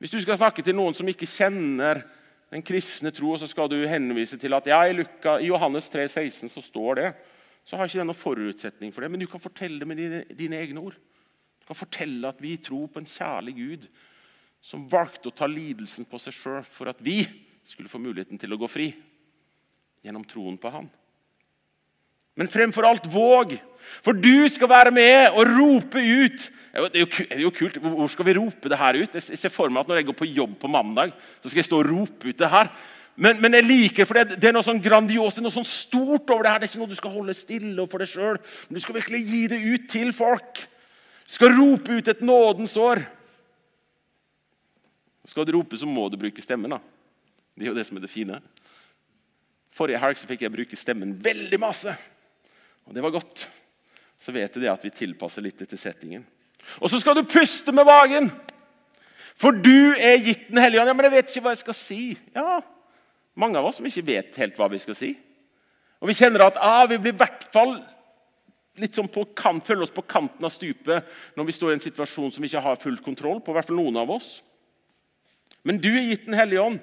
Hvis 0.01 0.13
du 0.13 0.19
skal 0.21 0.39
snakke 0.39 0.63
til 0.65 0.77
noen 0.77 0.95
som 0.97 1.09
ikke 1.09 1.29
kjenner 1.29 2.03
den 2.51 2.63
kristne 2.65 3.11
tro, 3.13 3.35
så 3.37 3.49
skal 3.49 3.69
du 3.71 3.77
henvise 3.87 4.37
til 4.41 4.53
at 4.57 4.69
ja, 4.69 4.79
i, 4.85 4.95
Luka, 4.97 5.37
i 5.39 5.49
Johannes 5.49 5.89
3, 5.93 6.07
16 6.09 6.49
så 6.51 6.63
står 6.65 6.97
det, 6.99 7.09
så 7.65 7.77
har 7.77 7.89
ikke 7.89 8.01
det 8.01 8.07
noen 8.09 8.17
forutsetning 8.17 8.93
for 8.93 9.05
det. 9.05 9.11
Men 9.13 9.21
du 9.21 9.27
kan 9.29 9.43
fortelle 9.43 9.81
det 9.81 9.89
med 9.89 10.01
dine, 10.01 10.23
dine, 10.29 10.57
egne 10.57 10.81
ord. 10.81 10.97
Du 11.61 11.69
kan 11.69 11.77
fortelle 11.77 12.29
at 12.29 12.41
vi 12.41 12.55
tror 12.61 12.89
på 12.89 13.01
en 13.01 13.09
kjærlig 13.09 13.55
Gud 13.59 13.85
som 14.61 14.89
valgte 14.89 15.29
å 15.29 15.37
ta 15.37 15.47
lidelsen 15.49 16.05
på 16.09 16.21
seg 16.21 16.35
sjøl 16.37 16.65
for 16.65 16.89
at 16.89 17.01
vi 17.01 17.23
skulle 17.65 17.89
få 17.89 18.01
muligheten 18.01 18.41
til 18.41 18.53
å 18.53 18.59
gå 18.61 18.69
fri 18.69 18.91
gjennom 20.05 20.25
troen 20.27 20.57
på 20.59 20.71
Han. 20.73 20.89
Men 22.39 22.49
fremfor 22.49 22.87
alt 22.87 23.07
våg, 23.11 23.57
for 24.05 24.15
du 24.15 24.47
skal 24.49 24.69
være 24.71 24.93
med 24.95 25.35
og 25.35 25.49
rope 25.51 25.99
ut. 25.99 26.47
Det 26.71 27.03
er 27.27 27.41
jo 27.43 27.51
kult. 27.51 27.75
Hvor 27.83 28.07
skal 28.09 28.27
vi 28.29 28.37
rope 28.37 28.71
det 28.71 28.79
her 28.79 29.01
ut? 29.01 29.17
Jeg 29.19 29.37
ser 29.37 29.51
for 29.51 29.69
meg 29.69 29.83
at 29.83 29.91
Når 29.91 29.99
jeg 29.99 30.07
går 30.07 30.19
på 30.21 30.29
jobb 30.31 30.55
på 30.61 30.71
mandag, 30.71 31.11
så 31.41 31.49
skal 31.49 31.59
jeg 31.59 31.67
stå 31.67 31.81
og 31.81 31.89
rope 31.91 32.29
ut 32.29 32.39
det 32.39 32.49
her. 32.49 32.71
Men, 33.21 33.41
men 33.43 33.53
jeg 33.53 33.67
liker 33.67 34.07
for 34.07 34.17
det, 34.17 34.37
det 34.39 34.49
er 34.49 34.55
noe 34.55 34.65
sånn 34.65 34.79
grandios, 34.81 35.35
det 35.35 35.41
er 35.41 35.45
noe 35.49 35.53
sånn 35.53 35.67
stort 35.67 36.31
over 36.31 36.47
det 36.47 36.53
her. 36.53 36.61
Det 36.61 36.69
er 36.69 36.71
ikke 36.71 36.81
noe 36.81 36.93
du 36.93 36.97
skal 36.97 37.13
holde 37.17 37.35
stille 37.35 37.87
for 37.91 38.01
deg 38.01 38.09
sjøl. 38.09 38.39
Du 38.71 38.79
skal 38.79 38.97
virkelig 39.01 39.21
gi 39.27 39.41
det 39.51 39.59
ut 39.59 39.89
til 39.91 40.13
folk. 40.15 40.63
Du 41.27 41.35
skal 41.35 41.53
rope 41.57 41.99
ut 41.99 42.07
et 42.07 42.23
nådens 42.23 42.77
år. 42.79 43.03
Skal 45.27 45.45
du 45.45 45.53
rope, 45.57 45.77
så 45.77 45.85
må 45.85 46.07
du 46.09 46.17
bruke 46.17 46.41
stemmen. 46.41 46.71
da. 46.71 46.79
Det 47.53 47.67
er 47.67 47.73
jo 47.73 47.77
det 47.77 47.85
som 47.85 47.99
er 47.99 48.07
det 48.07 48.13
fine. 48.13 48.39
Forrige 49.75 50.01
helg 50.01 50.19
så 50.19 50.27
fikk 50.29 50.43
jeg 50.45 50.53
bruke 50.53 50.79
stemmen 50.79 51.13
veldig 51.15 51.59
masse. 51.61 51.93
Og 52.87 52.95
det 52.95 53.03
var 53.03 53.13
godt. 53.15 53.47
Så 54.21 54.33
vet 54.35 54.53
du 54.53 54.61
det 54.61 54.71
at 54.71 54.83
vi 54.83 54.93
tilpasser 54.93 55.43
litt 55.45 55.61
til 55.63 55.79
settingen. 55.79 56.25
Og 56.79 56.91
så 56.91 56.99
skal 57.01 57.17
du 57.17 57.27
puste 57.27 57.73
med 57.73 57.87
magen! 57.87 58.29
For 59.41 59.55
du 59.55 59.95
er 59.95 60.19
gitt 60.21 60.49
Den 60.51 60.59
hellige 60.61 60.83
ånd. 60.83 60.91
Ja, 60.91 60.93
men 60.93 61.07
jeg 61.07 61.15
vet 61.15 61.31
ikke 61.31 61.41
hva 61.47 61.53
jeg 61.55 61.63
skal 61.63 61.77
si. 61.77 62.01
Ja, 62.35 62.59
Mange 63.33 63.57
av 63.57 63.65
oss 63.69 63.79
som 63.79 63.87
ikke 63.87 64.03
vet 64.05 64.37
helt 64.41 64.57
hva 64.59 64.67
vi 64.71 64.79
skal 64.83 64.97
si. 64.97 65.13
Og 66.03 66.09
vi 66.09 66.17
kjenner 66.17 66.43
at 66.49 66.59
ah, 66.59 66.83
vi 66.89 66.99
blir 66.99 67.13
i 67.15 67.19
hvert 67.21 67.45
fall 67.53 67.77
litt 68.81 68.95
sånn 68.95 69.09
på 69.11 69.23
kant, 69.37 69.63
føler 69.67 69.85
oss 69.85 69.93
på 69.93 70.03
kanten 70.07 70.45
av 70.47 70.51
stupet 70.53 71.07
når 71.37 71.47
vi 71.47 71.55
står 71.55 71.71
i 71.71 71.75
en 71.77 71.83
situasjon 71.83 72.31
som 72.33 72.43
vi 72.43 72.49
ikke 72.49 72.63
har 72.65 72.79
full 72.81 72.97
kontroll 73.03 73.39
på. 73.43 73.53
i 73.53 73.57
hvert 73.57 73.69
fall 73.69 73.79
noen 73.79 73.99
av 74.01 74.11
oss. 74.13 74.29
Men 75.63 75.79
du 75.79 75.89
er 75.91 76.09
gitt 76.09 76.25
Den 76.25 76.37
hellige 76.39 76.63
ånd, 76.63 76.79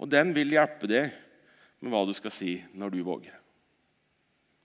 og 0.00 0.10
den 0.10 0.32
vil 0.34 0.54
hjelpe 0.56 0.90
deg 0.90 1.12
med 1.82 1.92
hva 1.92 2.04
du 2.06 2.12
skal 2.16 2.32
si 2.34 2.58
når 2.74 2.94
du 2.94 3.00
våger. 3.06 3.34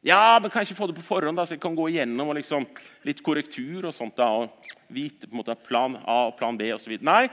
Ja, 0.05 0.39
men 0.39 0.47
kan 0.47 0.63
jeg 0.63 0.69
ikke 0.69 0.79
få 0.79 0.87
det 0.87 0.95
på 0.95 1.03
forhånd, 1.03 1.35
da, 1.35 1.43
så 1.43 1.57
jeg 1.57 1.63
kan 1.63 1.75
gå 1.75 1.89
igjennom 1.91 2.31
og 2.31 2.37
liksom, 2.37 2.63
litt 3.03 3.19
korrektur 3.23 3.89
og 3.89 3.95
sånt 3.95 4.15
da, 4.15 4.29
og 4.31 4.69
vite 4.95 5.27
på 5.27 5.35
en 5.35 5.41
måte 5.41 5.57
plan 5.59 5.97
A 6.05 6.21
og 6.29 6.37
plan 6.39 6.55
B 6.59 6.69
osv. 6.71 6.93
Nei, 7.03 7.25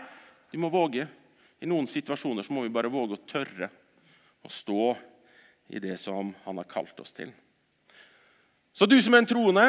du 0.51 0.59
må 0.59 0.71
våge. 0.73 1.07
I 1.63 1.69
noen 1.71 1.87
situasjoner 1.89 2.43
så 2.43 2.53
må 2.53 2.65
vi 2.65 2.73
bare 2.75 2.91
våge 2.91 3.15
å 3.17 3.27
tørre 3.29 3.71
å 4.43 4.51
stå 4.51 4.97
i 5.71 5.83
det 5.83 5.95
som 6.03 6.35
han 6.45 6.59
har 6.59 6.69
kalt 6.71 6.99
oss 7.03 7.15
til. 7.15 7.31
Så 8.77 8.87
du 8.91 8.99
som 9.01 9.15
er 9.15 9.23
en 9.23 9.31
troende, 9.31 9.67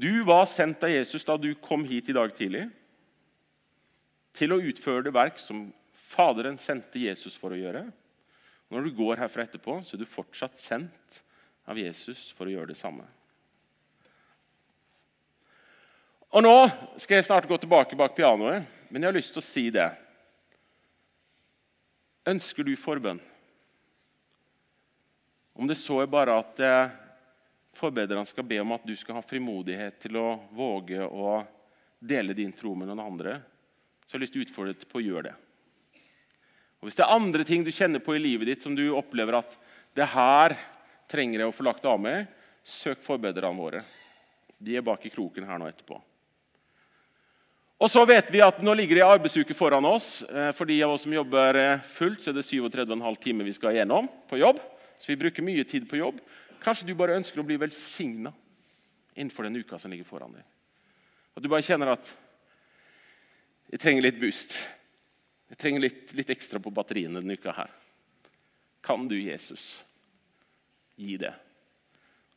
du 0.00 0.24
var 0.24 0.48
sendt 0.48 0.82
av 0.84 0.90
Jesus 0.90 1.26
da 1.28 1.36
du 1.36 1.52
kom 1.60 1.84
hit 1.84 2.08
i 2.08 2.16
dag 2.16 2.32
tidlig, 2.34 2.64
til 4.32 4.54
å 4.54 4.62
utføre 4.64 5.04
det 5.04 5.12
verk 5.12 5.40
som 5.42 5.66
Faderen 6.10 6.58
sendte 6.58 6.98
Jesus 6.98 7.36
for 7.38 7.54
å 7.54 7.58
gjøre. 7.58 7.84
Og 8.66 8.76
når 8.76 8.86
du 8.86 8.96
går 8.98 9.20
herfra 9.22 9.44
etterpå, 9.46 9.76
så 9.86 9.94
er 9.94 10.02
du 10.02 10.10
fortsatt 10.10 10.58
sendt 10.58 11.20
av 11.70 11.78
Jesus 11.78 12.30
for 12.34 12.50
å 12.50 12.54
gjøre 12.54 12.72
det 12.72 12.78
samme. 12.78 13.04
Og 16.30 16.42
nå 16.42 16.54
skal 17.02 17.18
jeg 17.18 17.26
snart 17.26 17.46
gå 17.50 17.58
tilbake 17.58 17.98
bak 17.98 18.14
pianoet, 18.14 18.66
men 18.90 19.02
jeg 19.02 19.10
har 19.10 19.16
lyst 19.16 19.34
til 19.34 19.42
å 19.42 19.46
si 19.46 19.64
det. 19.74 19.88
Ønsker 22.30 22.66
du 22.66 22.72
forbønn? 22.78 23.18
Om 25.58 25.70
det 25.70 25.76
så 25.78 25.98
er 26.02 26.10
bare 26.10 26.36
at 26.38 26.62
eh, 26.62 26.94
forbedrerne 27.78 28.26
skal 28.26 28.46
be 28.46 28.60
om 28.62 28.74
at 28.74 28.86
du 28.86 28.94
skal 28.98 29.18
ha 29.18 29.22
frimodighet 29.26 29.98
til 30.06 30.18
å 30.18 30.28
våge 30.54 31.02
å 31.06 31.40
dele 31.98 32.34
din 32.34 32.54
tro 32.54 32.74
med 32.78 32.90
noen 32.90 33.02
andre, 33.02 33.36
så 34.06 34.14
har 34.14 34.20
jeg 34.20 34.26
lyst 34.26 34.36
til 34.38 34.42
å 34.42 34.48
utfordre 34.48 34.74
deg 34.74 34.90
på 34.90 35.00
å 35.02 35.04
gjøre 35.04 35.26
det. 35.28 35.36
Og 36.80 36.88
Hvis 36.88 36.96
det 36.96 37.04
er 37.04 37.12
andre 37.12 37.44
ting 37.44 37.64
du 37.64 37.72
kjenner 37.72 38.00
på 38.00 38.16
i 38.16 38.22
livet 38.22 38.48
ditt 38.48 38.62
som 38.64 38.76
du 38.76 38.86
opplever 38.96 39.36
at 39.42 39.56
det 39.96 40.06
her 40.14 40.56
trenger 41.10 41.42
jeg 41.42 41.50
å 41.50 41.56
få 41.56 41.66
lagt 41.66 41.84
av 41.88 41.98
med, 42.00 42.28
søk 42.64 43.02
forbedrerne 43.04 43.58
våre. 43.58 43.82
De 44.60 44.76
er 44.76 44.84
bak 44.84 45.04
i 45.04 45.12
kroken 45.12 45.44
her 45.48 45.60
nå 45.60 45.68
etterpå. 45.68 45.98
Og 47.80 47.88
så 47.88 48.02
vet 48.04 48.28
vi 48.32 48.42
at 48.44 48.58
Nå 48.60 48.74
ligger 48.76 48.98
det 48.98 49.04
en 49.06 49.14
arbeidsuke 49.14 49.56
foran 49.56 49.86
oss. 49.88 50.20
Eh, 50.28 50.50
for 50.56 50.68
de 50.68 50.76
av 50.84 50.92
oss 50.92 51.06
som 51.06 51.14
jobber 51.16 51.56
eh, 51.56 51.86
fullt, 51.96 52.20
så 52.20 52.32
er 52.32 52.36
det 52.36 52.44
37,5 52.44 53.16
timer 53.24 53.48
vi 53.48 53.56
skal 53.56 53.76
gjennom 53.76 54.08
på 54.28 54.40
jobb. 54.40 54.60
Så 55.00 55.08
vi 55.08 55.16
bruker 55.20 55.44
mye 55.44 55.64
tid 55.64 55.88
på 55.88 56.00
jobb. 56.00 56.20
Kanskje 56.60 56.90
du 56.90 56.92
bare 56.96 57.16
ønsker 57.16 57.40
å 57.40 57.46
bli 57.48 57.56
velsigna 57.60 58.34
innenfor 59.16 59.48
den 59.48 59.56
uka 59.56 59.80
som 59.80 59.92
ligger 59.92 60.08
foran 60.08 60.36
deg. 60.36 60.44
At 61.36 61.44
du 61.44 61.48
bare 61.48 61.64
kjenner 61.64 61.94
at 61.94 62.12
jeg 63.72 63.80
trenger 63.80 64.04
litt 64.04 64.20
boost. 64.20 64.58
Jeg 65.50 65.58
trenger 65.58 65.82
litt, 65.82 66.12
litt 66.14 66.30
ekstra 66.30 66.60
på 66.62 66.72
batteriene 66.74 67.18
denne 67.18 67.34
uka. 67.34 67.52
her. 67.56 67.70
Kan 68.80 69.08
du, 69.08 69.16
Jesus, 69.18 69.84
gi 70.96 71.16
det? 71.20 71.32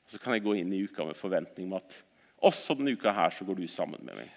Og 0.04 0.12
så 0.12 0.20
kan 0.20 0.36
jeg 0.36 0.44
gå 0.44 0.56
inn 0.60 0.74
i 0.74 0.82
uka 0.84 1.06
med 1.06 1.18
forventning 1.18 1.70
om 1.70 1.78
at 1.80 1.96
også 2.44 2.76
denne 2.76 2.96
uka 2.98 3.14
her 3.16 3.32
så 3.32 3.46
går 3.48 3.62
du 3.62 3.68
sammen 3.72 4.02
med 4.04 4.18
meg. 4.18 4.32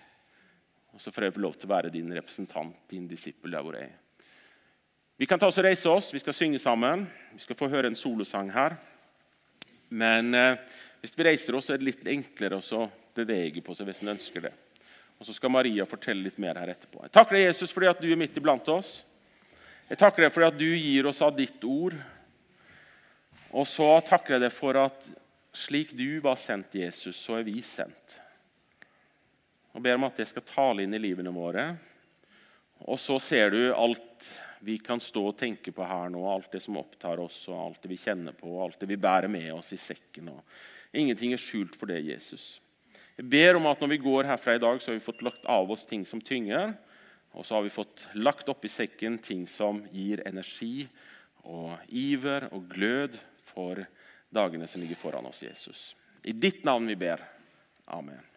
Og 0.94 1.00
så 1.02 1.10
får 1.12 1.26
jeg 1.26 1.40
lov 1.42 1.56
til 1.56 1.68
å 1.68 1.74
være 1.74 1.92
din 1.92 2.12
representant, 2.14 2.76
din 2.88 3.08
disippel 3.08 3.56
der 3.56 3.64
hvor 3.64 3.76
jeg 3.76 3.88
er. 3.88 3.96
Vi 5.16 5.26
kan 5.26 5.40
ta 5.40 5.48
oss 5.48 5.56
og 5.56 5.64
reise 5.64 5.88
oss, 5.88 6.12
vi 6.12 6.20
skal 6.20 6.36
synge 6.36 6.60
sammen. 6.60 7.06
Vi 7.32 7.40
skal 7.40 7.56
få 7.56 7.70
høre 7.72 7.88
en 7.88 7.96
solosang 7.96 8.50
her. 8.52 8.76
Men 9.88 10.34
eh, 10.36 10.58
hvis 11.00 11.16
vi 11.16 11.24
reiser 11.24 11.56
oss, 11.56 11.70
er 11.70 11.80
det 11.80 11.88
litt 11.88 12.08
enklere 12.12 12.60
å 12.60 12.86
bevege 13.16 13.62
på 13.64 13.74
seg 13.74 13.88
hvis 13.88 14.02
en 14.04 14.12
ønsker 14.12 14.44
det. 14.44 14.52
Og 15.18 15.26
Så 15.26 15.36
skal 15.36 15.52
Maria 15.52 15.86
fortelle 15.88 16.26
litt 16.26 16.38
mer 16.42 16.58
her 16.60 16.74
etterpå. 16.74 17.00
Jeg 17.06 17.14
takker 17.14 17.38
deg, 17.38 17.46
Jesus, 17.48 17.72
fordi 17.72 17.88
at 17.88 18.02
du 18.02 18.10
er 18.10 18.20
midt 18.20 18.36
iblant 18.36 18.68
oss. 18.68 18.98
Jeg 19.88 20.00
takker 20.00 20.26
deg 20.26 20.34
fordi 20.34 20.50
at 20.50 20.58
du 20.60 20.68
gir 20.68 21.08
oss 21.08 21.22
av 21.24 21.36
ditt 21.36 21.62
ord. 21.64 21.96
Og 23.56 23.64
så 23.70 23.88
takker 24.04 24.36
jeg 24.36 24.44
deg 24.44 24.54
for 24.54 24.76
at 24.80 25.08
slik 25.56 25.94
du 25.96 26.18
var 26.20 26.36
sendt, 26.36 26.74
Jesus, 26.76 27.16
så 27.16 27.38
er 27.38 27.46
vi 27.46 27.62
sendt. 27.64 28.18
Og 29.72 29.84
ber 29.84 29.96
om 29.96 30.08
at 30.08 30.18
det 30.20 30.28
skal 30.28 30.44
tale 30.44 30.84
inn 30.84 30.96
i 30.96 31.00
livene 31.00 31.32
våre. 31.32 31.70
Og 32.84 32.98
så 33.00 33.16
ser 33.22 33.54
du 33.54 33.60
alt 33.72 34.28
vi 34.66 34.78
kan 34.82 35.00
stå 35.00 35.22
og 35.30 35.36
tenke 35.38 35.72
på 35.72 35.84
her 35.86 36.10
nå, 36.10 36.22
alt 36.28 36.50
det 36.52 36.62
som 36.64 36.78
opptar 36.80 37.20
oss, 37.22 37.42
og 37.52 37.58
alt 37.60 37.82
det 37.84 37.92
vi 37.92 38.00
kjenner 38.00 38.34
på, 38.36 38.48
og 38.50 38.64
alt 38.64 38.80
det 38.82 38.88
vi 38.90 38.98
bærer 39.00 39.30
med 39.30 39.50
oss 39.54 39.72
i 39.76 39.80
sekken. 39.80 40.32
Og 40.32 40.96
ingenting 40.96 41.32
er 41.36 41.40
skjult 41.40 41.76
for 41.78 41.92
det, 41.92 42.00
Jesus. 42.08 42.56
Jeg 43.16 43.28
ber 43.32 43.56
om 43.56 43.66
at 43.70 43.80
når 43.80 43.94
vi 43.94 44.02
går 44.04 44.28
herfra 44.28 44.56
i 44.56 44.60
dag, 44.60 44.80
så 44.80 44.90
har 44.90 44.98
vi 44.98 45.06
fått 45.06 45.24
lagt 45.24 45.46
av 45.48 45.70
oss 45.72 45.86
ting 45.88 46.04
som 46.08 46.20
tynger. 46.20 46.74
Og 47.36 47.46
så 47.46 47.56
har 47.56 47.64
vi 47.64 47.72
fått 47.72 48.06
lagt 48.16 48.48
oppi 48.52 48.68
sekken 48.68 49.18
ting 49.24 49.44
som 49.48 49.82
gir 49.92 50.22
energi 50.28 50.86
og 51.46 51.76
iver 51.88 52.48
og 52.52 52.68
glød 52.72 53.16
for 53.48 53.84
dagene 54.32 54.68
som 54.68 54.82
ligger 54.82 55.00
foran 55.00 55.28
oss, 55.28 55.42
Jesus. 55.44 55.94
I 56.24 56.32
ditt 56.32 56.64
navn 56.64 56.88
vi 56.90 56.96
ber. 56.98 57.22
Amen. 57.86 58.35